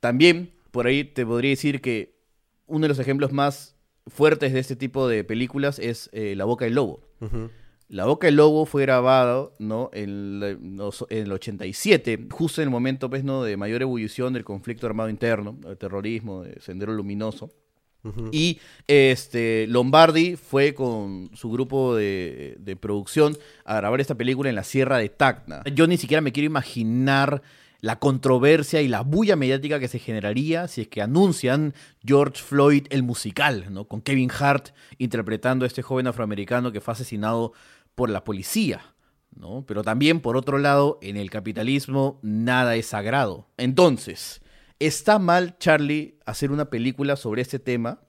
[0.00, 2.18] También, por ahí te podría decir que
[2.66, 3.76] uno de los ejemplos más
[4.06, 7.00] fuertes de este tipo de películas es eh, La Boca del Lobo.
[7.88, 9.90] La Boca del Lobo fue grabado, ¿no?
[9.92, 10.40] En,
[11.10, 13.42] el 87, justo en el momento, pues, ¿no?
[13.42, 17.50] De mayor ebullición del conflicto armado interno, el terrorismo, de Sendero Luminoso.
[18.32, 23.36] Y este Lombardi fue con su grupo de, de producción
[23.66, 25.62] a grabar esta película en la Sierra de Tacna.
[25.74, 27.42] Yo ni siquiera me quiero imaginar
[27.80, 31.74] la controversia y la bulla mediática que se generaría si es que anuncian
[32.04, 33.86] George Floyd el musical, ¿no?
[33.86, 37.52] Con Kevin Hart interpretando a este joven afroamericano que fue asesinado
[37.94, 38.94] por la policía.
[39.34, 39.64] ¿no?
[39.66, 43.48] Pero también, por otro lado, en el capitalismo nada es sagrado.
[43.56, 44.42] Entonces,
[44.78, 48.00] ¿está mal, Charlie, hacer una película sobre este tema?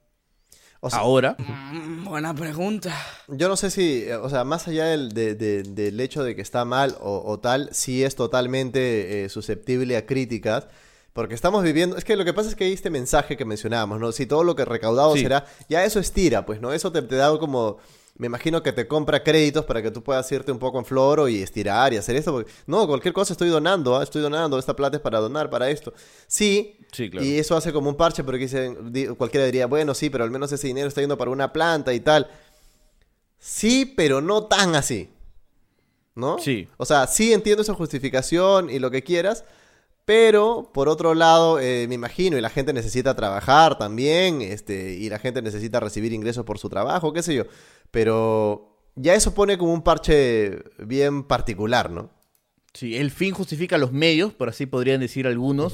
[0.84, 1.36] O sea, Ahora.
[1.38, 2.92] Mm, Buena pregunta.
[3.28, 6.36] Yo no sé si, eh, o sea, más allá del, de- de- del hecho de
[6.36, 10.68] que está mal o, o tal, sí es totalmente eh, susceptible a críticas.
[11.14, 14.00] Porque estamos viviendo, es que lo que pasa es que hay este mensaje que mencionábamos,
[14.00, 14.12] ¿no?
[14.14, 15.22] Si todo lo que recaudado Sí.
[15.24, 16.72] será, ya eso estira, pues, ¿no?
[16.74, 17.78] Eso te, te da como,
[18.22, 21.28] me imagino que te compra créditos para que tú puedas irte un poco en floro
[21.28, 22.32] y estirar y hacer esto.
[22.32, 24.04] porque- no, cualquier cosa estoy donando, ¿ah?
[24.04, 25.92] estoy donando, esta plata es para donar, para esto.
[26.28, 27.26] Sí, Sí, claro.
[27.26, 30.30] y eso hace como un parche porque dicen, di- cualquiera diría, bueno, sí, pero al
[30.30, 32.30] menos ese dinero está yendo para una planta y tal.
[33.40, 35.10] Sí, pero no tan así.
[36.14, 36.38] ¿No?
[36.38, 36.68] Sí.
[36.78, 39.46] O sea, sí entiendo esa justificación y lo que quieras,
[40.06, 45.10] pero por otro lado, eh, me imagino, y la gente necesita trabajar también, este, y
[45.10, 47.43] la gente necesita recibir ingresos por su trabajo, qué sé yo.
[47.91, 52.10] Pero ya eso pone como un parche bien particular, ¿no?
[52.74, 55.74] Sí, el fin justifica los medios, por así podrían decir algunos.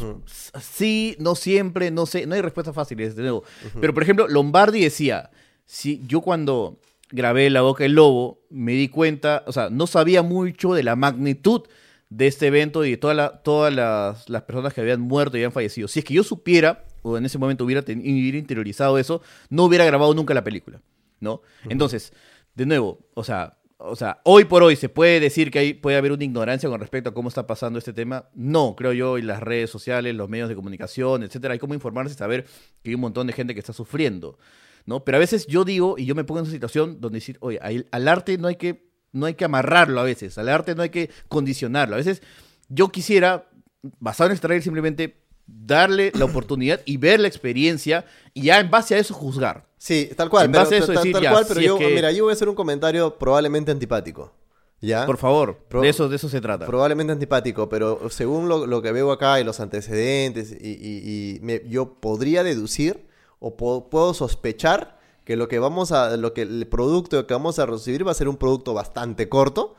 [0.60, 3.44] Sí, no siempre, no sé, no hay respuestas fáciles, de nuevo.
[3.80, 5.30] Pero, por ejemplo, Lombardi decía,
[5.66, 6.80] si yo cuando
[7.12, 10.96] grabé La Boca del Lobo, me di cuenta, o sea, no sabía mucho de la
[10.96, 11.62] magnitud
[12.10, 15.42] de este evento y de toda la- todas las, las personas que habían muerto y
[15.42, 15.88] habían fallecido.
[15.88, 19.64] Si es que yo supiera, o en ese momento hubiera, ten- hubiera interiorizado eso, no
[19.66, 20.82] hubiera grabado nunca la película,
[21.20, 21.42] ¿no?
[21.70, 22.14] Entonces,
[22.56, 25.98] de nuevo, o sea, o sea, hoy por hoy se puede decir que hay, puede
[25.98, 28.28] haber una ignorancia con respecto a cómo está pasando este tema.
[28.34, 32.14] No, creo yo, en las redes sociales, los medios de comunicación, etcétera, hay como informarse
[32.16, 32.46] y saber
[32.82, 34.40] que hay un montón de gente que está sufriendo,
[34.88, 35.04] ¿no?
[35.04, 37.60] Pero a veces yo digo, y yo me pongo en esa situación donde decir, oye,
[37.92, 38.87] al arte no hay que
[39.18, 41.96] no hay que amarrarlo a veces, al arte no hay que condicionarlo.
[41.96, 42.22] A veces
[42.70, 43.48] yo quisiera,
[44.00, 48.70] basado en este trailer, simplemente darle la oportunidad y ver la experiencia y ya en
[48.70, 49.66] base a eso juzgar.
[49.78, 50.46] Sí, tal cual.
[50.46, 51.88] En pero, base a eso tal, decir, tal ya, cual, pero si es yo, que-
[51.96, 54.34] mira, yo voy a hacer un comentario probablemente antipático.
[54.80, 55.08] ¿Ya?
[55.08, 56.68] Por favor, Pro- de eso, de eso se trata.
[56.68, 61.40] Probablemente antipático, pero según lo, lo que veo acá y los antecedentes, y, y- y
[61.42, 63.08] me- yo podría deducir
[63.40, 64.97] o po- puedo sospechar
[65.28, 68.14] que lo que vamos a, lo que el producto que vamos a recibir va a
[68.14, 69.76] ser un producto bastante corto,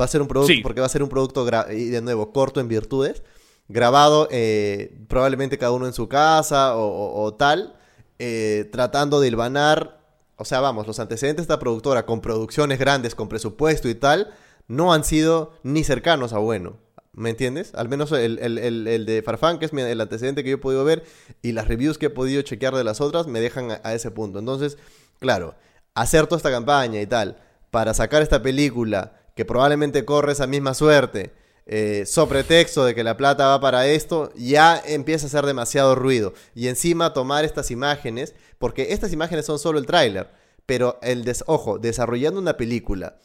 [0.00, 0.60] va a ser un producto, Sí.
[0.62, 3.24] porque va a ser un producto, y de nuevo, corto en virtudes,
[3.66, 7.74] grabado eh, probablemente cada uno en su casa o, o- o tal,
[8.20, 9.98] eh, tratando de hilvanar,
[10.36, 14.32] o sea, vamos, los antecedentes de esta productora con producciones grandes, con presupuesto y tal,
[14.68, 16.76] no han sido ni cercanos a bueno.
[17.14, 17.74] ¿Me entiendes?
[17.74, 20.82] Al menos el, el- el- de Farfán, que es el antecedente que yo he podido
[20.84, 21.04] ver,
[21.42, 24.10] y las reviews que he podido chequear de las otras, me dejan a, a ese
[24.10, 24.38] punto.
[24.38, 24.78] Entonces,
[25.20, 25.54] claro,
[25.94, 27.38] hacer toda esta campaña y tal,
[27.70, 31.32] para sacar esta película, que probablemente corre esa misma suerte,
[31.66, 35.94] eh, sobre texto de que la plata va para esto, ya empieza a hacer demasiado
[35.94, 36.32] ruido.
[36.54, 40.30] Y encima tomar estas imágenes, porque estas imágenes son solo el tráiler,
[40.64, 43.18] pero el des ojo, desarrollando una película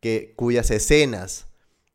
[0.00, 1.46] que, cuyas escenas,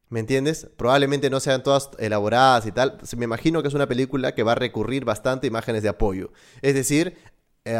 [0.09, 0.67] ¿me entiendes?
[0.77, 2.97] Probablemente no sean todas elaboradas y tal.
[3.17, 6.31] Me imagino que es una película que va a recurrir bastante a imágenes de apoyo.
[6.61, 7.17] Es decir,
[7.65, 7.77] eh,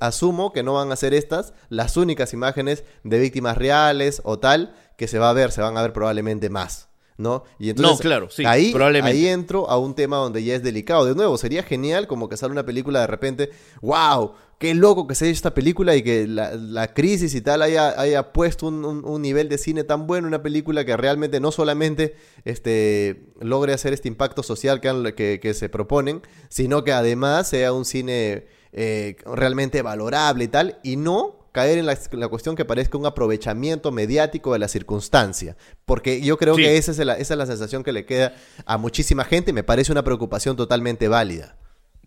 [0.00, 4.74] asumo que no van a ser estas las únicas imágenes de víctimas reales o tal
[4.96, 6.89] que se va a ver, se van a ver probablemente más.
[7.20, 7.44] ¿No?
[7.58, 9.18] Y entonces, No, claro, sí, ahí, probablemente.
[9.18, 11.04] ahí entro a un tema donde ya es delicado.
[11.04, 13.50] De nuevo, sería genial como que sale una película de repente,
[13.82, 17.60] wow, qué loco que se haya esta película y que la, la crisis y tal
[17.60, 21.40] haya, haya puesto un, un- un nivel de cine tan bueno, una película que realmente
[21.40, 22.14] no solamente
[22.46, 27.84] este, logre hacer este impacto social que, que se proponen, sino que además sea un
[27.84, 32.96] cine eh, realmente valorable y tal, y no caer en la, la cuestión que parezca
[32.98, 35.56] un aprovechamiento mediático de la circunstancia.
[35.84, 36.62] Porque yo creo Sí.
[36.62, 38.34] que esa es, la, esa es la sensación que le queda
[38.66, 41.56] a muchísima gente y me parece una preocupación totalmente válida.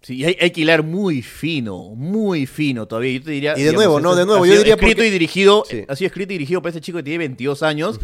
[0.01, 3.13] Sí, hay, hay que hilar muy fino, muy fino todavía.
[3.19, 3.57] Yo te diría.
[3.57, 5.85] Y de nuevo, no, de nuevo, yo diría Escrito porque- y dirigido, Sí.
[5.87, 7.99] ha sido escrito y dirigido por ese chico que tiene 22 años.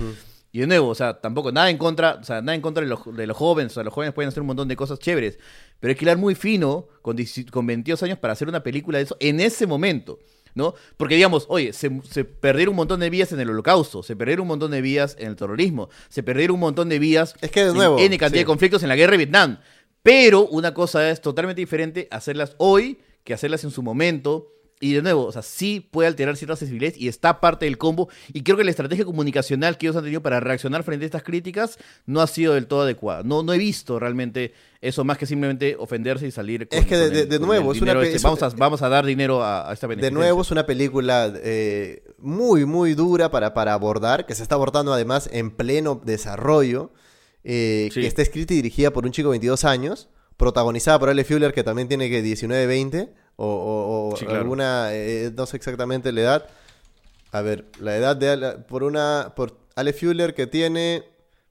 [0.51, 2.89] Y de nuevo, o sea, tampoco nada en contra, o sea, nada en contra de
[2.89, 5.37] los, de los jóvenes, o sea, los jóvenes pueden hacer un montón de cosas chéveres,
[5.79, 8.97] pero hay que hilar muy fino con, 18 con 22 años para hacer una película
[8.97, 10.17] de eso en ese momento,
[10.55, 10.73] ¿no?
[10.97, 14.43] Porque digamos, oye, se, se perdieron un montón de vidas en el holocausto, se perdieron
[14.43, 17.63] un montón de vidas en el terrorismo, se perdieron un montón de vidas Es que
[17.63, 18.37] de en N cantidad sí.
[18.39, 19.59] de conflictos en la guerra de Vietnam.
[20.01, 24.53] Pero una cosa es totalmente diferente hacerlas hoy que hacerlas en su momento.
[24.81, 28.07] Y de nuevo, o sea, sí puede alterar ciertas sensibilidades y está parte del combo.
[28.31, 31.23] Y creo que la estrategia comunicacional que ellos han tenido para reaccionar frente a estas
[31.23, 33.23] críticas no ha sido del todo adecuada.
[33.23, 36.95] No, no he visto realmente eso más que simplemente ofenderse y salir con, Es que
[36.95, 38.15] de- de- nuevo, es una este.
[38.15, 41.29] es vamos, a, vamos a dar dinero a, a esta De nuevo, es una película
[41.43, 46.93] eh, muy, muy dura para, para abordar, que se está abordando además en pleno desarrollo,
[47.43, 47.99] eh, Sí.
[47.99, 50.07] que está escrita y dirigida por un chico de 22 años,
[50.37, 53.09] protagonizada por Ale Fuller, que también tiene que 19, 20,
[53.41, 54.41] o, o- o Sí, claro.
[54.41, 56.45] alguna, eh, no sé exactamente la edad.
[57.31, 61.03] A ver, la edad de Ale, por una, por Ale Fuller que tiene,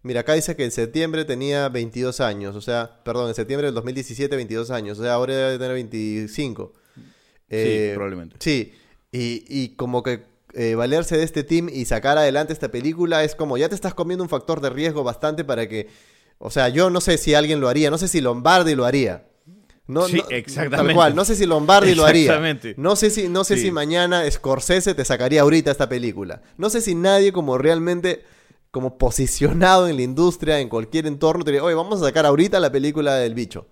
[0.02, 3.74] mira, acá dice que en septiembre tenía 22 años, o sea, perdón, en septiembre del
[3.74, 6.72] 2017 22 años, o sea, ahora debe tener 25.
[7.50, 8.36] Eh, probablemente.
[8.40, 8.74] Sí,
[9.12, 10.24] y, y como que
[10.54, 13.94] eh, valerse de este team y sacar adelante esta película es como ya te estás
[13.94, 15.88] comiendo un factor de riesgo bastante para que,
[16.38, 19.24] o sea, yo no sé si alguien lo haría, no sé si Lombardi lo haría.
[19.88, 20.76] No, Sí, no- exactamente.
[20.76, 22.22] Tal cual, no sé si Lombardi lo haría.
[22.24, 22.74] Exactamente.
[22.76, 23.62] No sé si, no sé Sí.
[23.62, 26.42] si mañana Scorsese te sacaría ahorita esta película.
[26.58, 28.22] No sé si nadie como realmente
[28.70, 32.60] como posicionado en la industria, en cualquier entorno, te diría, oye, vamos a sacar ahorita
[32.60, 33.66] la película del bicho.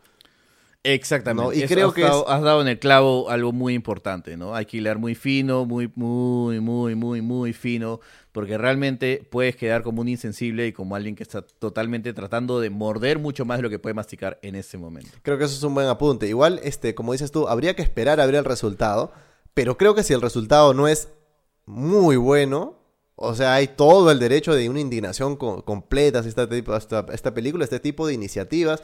[0.82, 1.48] Exactamente.
[1.48, 1.52] ¿no?
[1.52, 4.36] Y Eso creo has que dado, es- has dado en el clavo algo muy importante,
[4.36, 4.54] ¿no?
[4.54, 8.00] Hay que hilar muy fino, muy, muy, muy, muy, muy fino,
[8.36, 12.68] porque realmente puedes quedar como un insensible y como alguien que está totalmente tratando de
[12.68, 15.08] morder mucho más de lo que puede masticar en ese momento.
[15.22, 16.28] Creo que eso es un buen apunte.
[16.28, 19.10] Igual, este, como dices tú, habría que esperar a ver el resultado.
[19.54, 21.08] Pero creo que si el resultado no es
[21.64, 22.76] muy bueno,
[23.14, 27.06] o sea, hay todo el derecho de una indignación co- completa hacia esta, tipo, esta,
[27.14, 28.82] esta película, este tipo de iniciativas.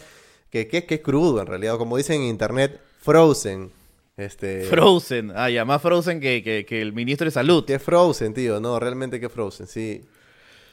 [0.48, 1.76] Que, que, que crudo en realidad.
[1.76, 3.70] Como dicen en internet, Frozen.
[4.16, 7.64] Este, Frozen, ah, ya, más Frozen que, que, que el ministro de Salud.
[7.64, 8.60] Que Frozen, tío.
[8.60, 10.02] No, realmente que Frozen, sí.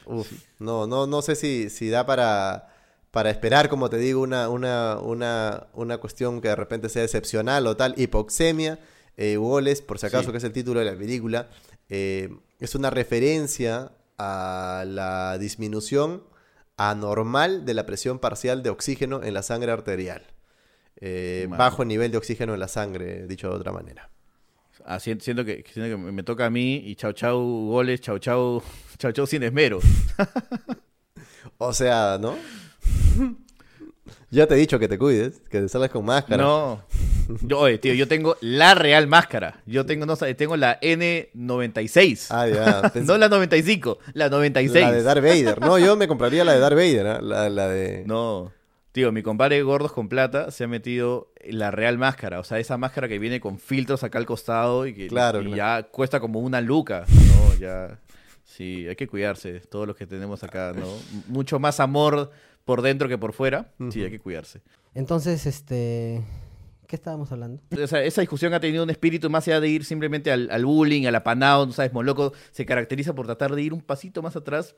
[0.06, 2.68] Uf, no, no, no sé si, si da para,
[3.10, 7.66] para esperar, como te digo, una, una, una, una cuestión que de repente sea excepcional
[7.66, 7.94] o tal.
[7.96, 8.78] Hipoxemia,
[9.16, 10.30] eh, Wallace, por si acaso, Sí.
[10.32, 11.48] que es el título de la película,
[11.88, 12.28] eh,
[12.58, 16.24] es una referencia a la disminución
[16.76, 20.26] anormal de la presión parcial de oxígeno en la sangre arterial.
[21.00, 24.10] Eh, bajo nivel de oxígeno en la sangre, dicho de otra manera.
[24.84, 27.38] Ah, sien- siento que, siento que me toca a mí y chau chau
[27.68, 28.62] goles, chau chau,
[28.98, 29.78] chau chau sin esmero.
[31.62, 32.36] O sea, ¿no?
[34.30, 36.42] ya te he dicho que te cuides, que te salgas con máscara.
[36.42, 36.82] No.
[37.42, 39.60] Yo, oye, tío, yo tengo la real máscara.
[39.66, 42.26] Yo tengo, no sé, tengo la N96.
[42.30, 42.82] Ah, ya.
[42.94, 44.82] pensé- no la 95, la 96.
[44.84, 45.60] La de Darth Vader.
[45.60, 47.20] No, yo me compraría la de Darth Vader, ¿ah?
[47.20, 48.04] la, la de...
[48.06, 48.52] No.
[48.92, 52.40] Tío, mi compadre Gordos con Plata se ha metido la real máscara.
[52.40, 55.52] O sea, esa máscara que viene con filtros acá al costado y que Claro, y
[55.52, 55.56] claro.
[55.56, 57.04] ya cuesta como una luca.
[57.08, 57.54] ¿no?
[57.58, 58.00] Ya.
[58.44, 60.88] Sí, hay que cuidarse, todos los que tenemos acá, ¿no?
[61.28, 62.32] Mucho más amor
[62.64, 63.70] por dentro que por fuera.
[63.90, 64.60] Sí, hay que cuidarse.
[64.94, 66.20] Entonces, este...
[66.88, 67.62] ¿Qué estábamos hablando?
[67.80, 70.64] O sea, esa discusión ha tenido un espíritu más allá de ir simplemente al, al
[70.64, 71.92] bullying, al apanado, ¿no sabes?
[71.92, 74.74] Moloco se caracteriza por tratar de ir un pasito más atrás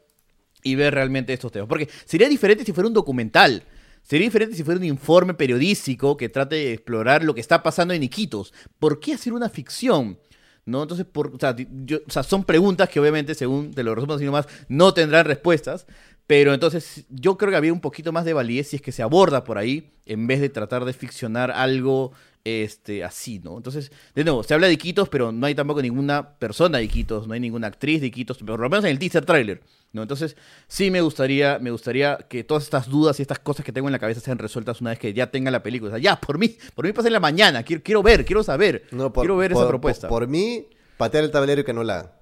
[0.63, 1.67] y ver realmente estos temas.
[1.67, 3.63] Porque sería diferente si fuera un documental.
[4.03, 7.95] Sería diferente si fuera un informe periodístico que trate de explorar lo que está pasando
[7.95, 8.53] en Iquitos.
[8.79, 10.19] ¿Por qué hacer una ficción?
[10.65, 10.83] ¿No?
[10.83, 14.47] Entonces, por, o, sea, yo- son preguntas que obviamente, según te lo resumo así nomás,
[14.69, 15.87] no tendrán respuestas.
[16.27, 19.03] Pero entonces yo creo que había un poquito más de validez si es que se
[19.03, 22.13] aborda por ahí, en vez de tratar de ficcionar algo
[22.45, 23.57] este, así, ¿no?
[23.57, 27.29] Entonces, de nuevo, se habla de Iquitos, pero no hay tampoco ninguna persona de Iquitos,
[27.29, 29.63] no hay ninguna actriz de Iquitos, pero por lo menos en el teaser trailer,
[29.93, 30.03] ¿no?
[30.03, 33.87] Entonces, sí me gustaría, me gustaría que todas estas dudas y estas cosas que tengo
[33.89, 35.91] en la cabeza sean resueltas una vez que ya tenga la película.
[35.91, 38.43] O sea, ya, por mí, por mí pasa en la mañana, quiero, quiero ver, quiero
[38.43, 40.09] saber, No, por- quiero ver por- esa propuesta.
[40.09, 40.67] Por, por mí,
[40.97, 42.13] patear el tablero y que no la hagan.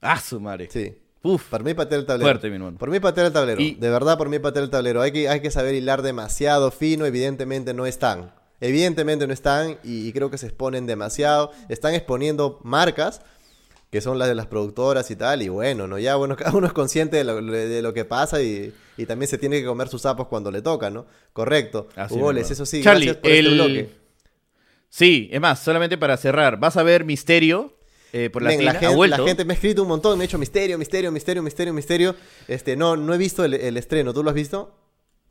[0.00, 0.68] Ah, su madre.
[0.72, 0.92] Sí.
[1.24, 2.28] Uf, Por mí patear el tablero.
[2.30, 2.78] Fuerte, mi hermano.
[2.78, 3.60] Por mí patear el tablero.
[3.60, 5.00] Y- De verdad, por mí patear el tablero.
[5.02, 7.06] Hay que, hay que saber hilar demasiado fino.
[7.06, 8.32] Evidentemente no están.
[8.60, 11.50] Evidentemente no están y, y creo que se exponen demasiado.
[11.68, 13.20] Están exponiendo marcas
[13.90, 15.42] que son las de las productoras y tal.
[15.42, 15.98] Y bueno, ¿no?
[15.98, 19.28] Ya, bueno, cada uno es consciente de lo, de lo que pasa y, y también
[19.28, 21.06] se tiene que comer sus sapos cuando le toca, ¿no?
[21.32, 21.88] Correcto.
[21.96, 22.52] Así Hugoles, mismo.
[22.54, 23.90] eso sí, Charlie, gracias por este el- bloque.
[24.88, 27.72] Sí, es más, solamente para cerrar, vas a ver Misterio
[28.16, 29.16] eh, por Latina, la, gente, vuelto.
[29.18, 32.14] la gente me ha escrito un montón, me ha dicho misterio, misterio, misterio, misterio, misterio.
[32.48, 34.72] Este, no, no he visto el, el estreno, ¿tú lo has visto?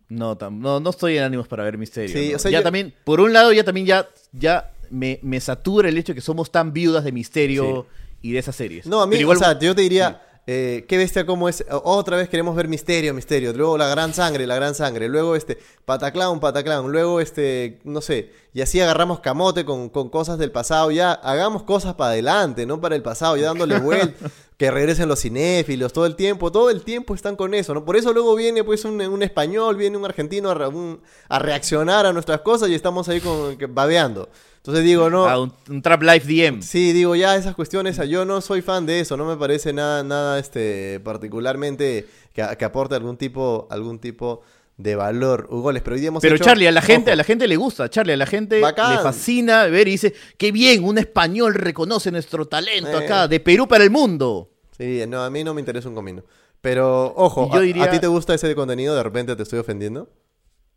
[0.09, 2.15] No, tam- no, no estoy en ánimos para ver Misterio.
[2.15, 2.35] Sí, ¿no?
[2.35, 5.87] o sea, ya yo- también, por un lado, ya también ya, ya me, me satura
[5.89, 7.87] el hecho de que somos tan viudas de Misterio
[8.21, 8.85] y de esas series.
[8.85, 11.63] No, a mí, igual, o sea, yo te diría, eh, qué bestia cómo es.
[11.69, 13.53] Otra vez queremos ver misterio, misterio.
[13.53, 15.07] Luego la gran sangre, la gran sangre.
[15.07, 16.91] Luego este, pataclown, pataclown.
[16.91, 18.31] Luego este, no sé.
[18.53, 20.91] Y así agarramos camote con, con cosas del pasado.
[20.91, 23.37] Ya hagamos cosas para adelante, no para el pasado.
[23.37, 24.29] Ya dándole vuelta.
[24.63, 26.49] Que regresen los cinéfilos todo el tiempo.
[26.49, 27.83] Todo el tiempo están con eso, ¿no?
[27.83, 32.05] Por eso luego viene pues un, un español, viene un argentino a, un- a reaccionar
[32.05, 34.29] a nuestras cosas y estamos ahí con, que- babeando.
[34.55, 35.27] Entonces digo, no.
[35.27, 36.61] Ah, un, un Trap Life DM.
[36.61, 40.01] Sí, digo, ya esas cuestiones, yo no soy fan de eso, no me parece nada,
[40.01, 44.43] nada, este, particularmente que, que aporte algún tipo, algún tipo
[44.77, 45.47] de valor.
[45.51, 47.23] Hugo, les pero hoy día hemos Pero hecho- Charlie, a la gente, Ojo, a la
[47.25, 48.95] gente le gusta, Charlie, a la gente Bacán.
[48.95, 53.03] le fascina ver y dice, qué bien, un español reconoce nuestro talento Eh.
[53.03, 54.51] acá, de Perú para el mundo.
[54.77, 56.23] Sí, no, a mí no me interesa un comino.
[56.61, 58.95] Pero, ojo, yo a- diría- ¿a, ti te gusta ese contenido?
[58.95, 60.09] ¿De repente te estoy ofendiendo?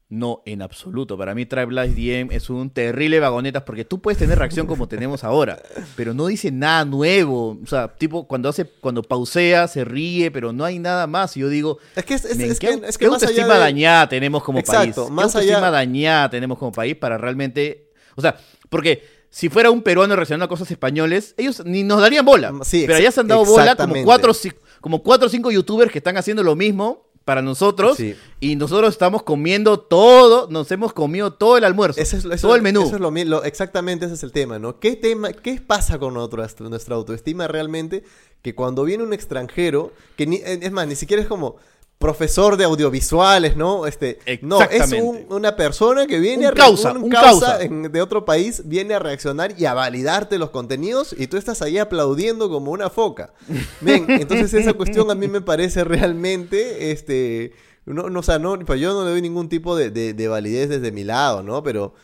[0.09, 1.19] No, en absoluto.
[1.19, 4.87] Para mí Tribe Life DM es un terrible vagonetas porque tú puedes tener reacción como
[4.87, 5.61] tenemos ahora,
[5.97, 7.59] pero no dice nada nuevo.
[7.61, 11.37] O sea, tipo cuando hace, cuando pausea, se ríe, pero no hay nada más.
[11.37, 13.55] Y yo digo, Es que es, es- es ¿qué, que, es que más allá autoestima
[13.55, 15.11] de- dañada tenemos como Exacto, país?
[15.13, 17.91] más ¿Qué autoestima allá- dañada tenemos como país para realmente...
[18.15, 18.37] O sea,
[18.71, 22.53] porque si fuera un peruano reaccionando a cosas españoles, ellos ni nos darían bola.
[22.53, 24.33] Mm, sí, pero allá se han dado bola como cuatro,
[24.81, 28.15] como cuatro o cinco youtubers que están haciendo lo mismo para nosotros Sí.
[28.39, 32.55] y nosotros estamos comiendo todo, nos hemos comido todo el almuerzo, Eso es, eso- todo
[32.55, 32.83] el menú.
[32.83, 34.79] Eso es lo, mi- lo- exactamente ese es el tema, ¿no?
[34.79, 38.05] ¿Qué, tema, ¿Qué pasa con nuestra, nuestra autoestima realmente?
[38.43, 41.57] Que cuando viene un extranjero, que ni- eh, es más, ni siquiera es como
[41.99, 43.87] profesor de audiovisuales, ¿no?
[43.87, 47.63] Este, no, es un- una persona que viene Un a causa, un causa.
[47.63, 51.63] en- de otro país, viene a reaccionar y a validarte los contenidos y tú estás
[51.63, 53.33] ahí aplaudiendo como una foca.
[53.87, 57.53] Entonces esa cuestión a mí me parece realmente, este,
[57.87, 60.29] no, no, o sea, no, pues yo no le doy ningún tipo de, de- de
[60.29, 61.63] validez desde mi lado, ¿no?
[61.63, 61.95] Pero,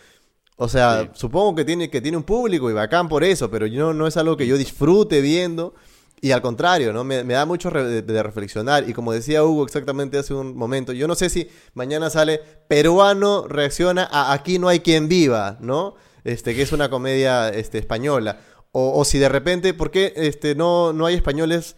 [0.57, 3.93] o sea, supongo que tiene, que tiene un público y bacán por eso, pero yo
[3.93, 5.75] no es algo que yo disfrute viendo.
[6.25, 7.03] Y al contrario, ¿no?
[7.03, 8.89] Me, me da mucho re- de, reflexionar.
[8.89, 13.49] Y como decía Hugo exactamente hace un momento, yo no sé si mañana sale peruano
[13.49, 15.97] reacciona a Aquí no hay quien viva, ¿no?
[16.23, 18.39] Este, que es una comedia este, española.
[18.71, 21.75] O, o si de repente, ¿por qué este, no, no hay españoles,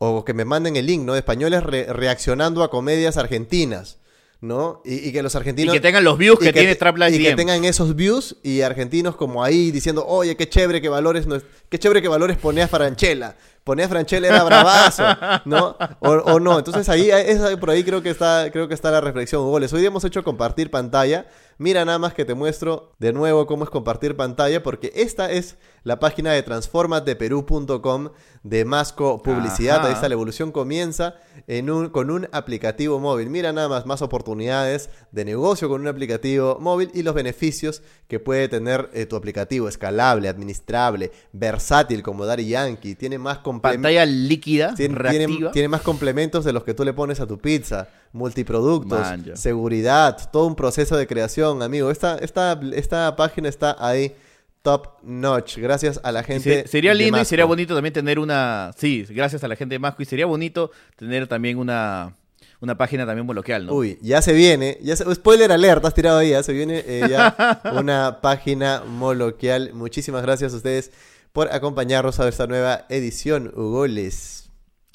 [0.00, 1.12] o que me manden el link, ¿no?
[1.12, 3.98] De españoles re- reaccionando a comedias argentinas,
[4.44, 4.82] ¿no?
[4.84, 5.74] Y, y que los argentinos...
[5.74, 8.60] Y que tengan los views que tiene Trap Life Y que tengan esos views y
[8.60, 12.36] argentinos como ahí diciendo, oye, qué chévere que valores, no es- qué chévere que valores
[12.36, 13.36] pone a Franchella.
[13.64, 15.02] Pone a Franchella era bravazo,
[15.46, 15.76] ¿no?
[16.00, 16.58] O, o no.
[16.58, 19.40] Entonces ahí, es ahí- por ahí creo que está, creo que está la reflexión.
[19.42, 21.26] Hugo, les hoy día hemos hecho compartir pantalla.
[21.58, 25.56] Mira nada más que te muestro de nuevo cómo es compartir pantalla, porque esta es
[25.84, 28.10] la página de transformateperú.com
[28.42, 29.78] de Masco Publicidad.
[29.78, 29.86] Ajá.
[29.88, 31.14] Ahí está, la evolución comienza
[31.46, 33.30] en un, con un aplicativo móvil.
[33.30, 38.20] Mira nada más, más oportunidades de negocio con un aplicativo móvil y los beneficios que
[38.20, 39.68] puede tener eh, tu aplicativo.
[39.68, 42.94] Escalable, administrable, versátil como Daddy Yankee.
[42.94, 43.82] Tiene más complementos.
[43.82, 45.26] Pantalla líquida, Tiene, reactiva.
[45.26, 47.88] tiene- tiene más complementos de los que tú le pones a tu pizza.
[48.14, 51.90] Multiproductos, Man, seguridad, todo un proceso de creación, amigo.
[51.90, 54.14] Esta, esta, esta página está ahí
[54.62, 56.62] top notch, gracias a la gente.
[56.62, 58.70] se- sería de lindo y sería bonito también tener una.
[58.78, 60.02] Sí, gracias a la gente de Masco.
[60.02, 62.14] Y sería bonito tener también una,
[62.60, 63.74] una página también local, ¿no?
[63.74, 67.02] Uy, ya se viene, ya se- spoiler alert, has tirado ahí, ya se viene eh,
[67.10, 69.72] ya una página moloquial.
[69.74, 70.92] Muchísimas gracias a ustedes
[71.32, 74.48] por acompañarnos a esta nueva edición, Hugoles.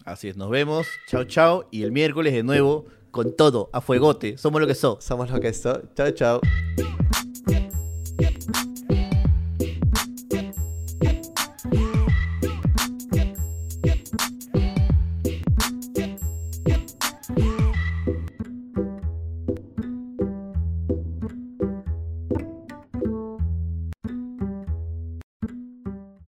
[0.06, 0.88] Así es, nos vemos.
[1.08, 1.68] Chao, chao.
[1.70, 2.86] Y el miércoles de nuevo
[3.20, 4.38] con todo, a fuegote.
[4.38, 5.04] Somos lo que somos.
[5.04, 5.82] Somos lo que somos.
[5.94, 6.40] Chao, chao.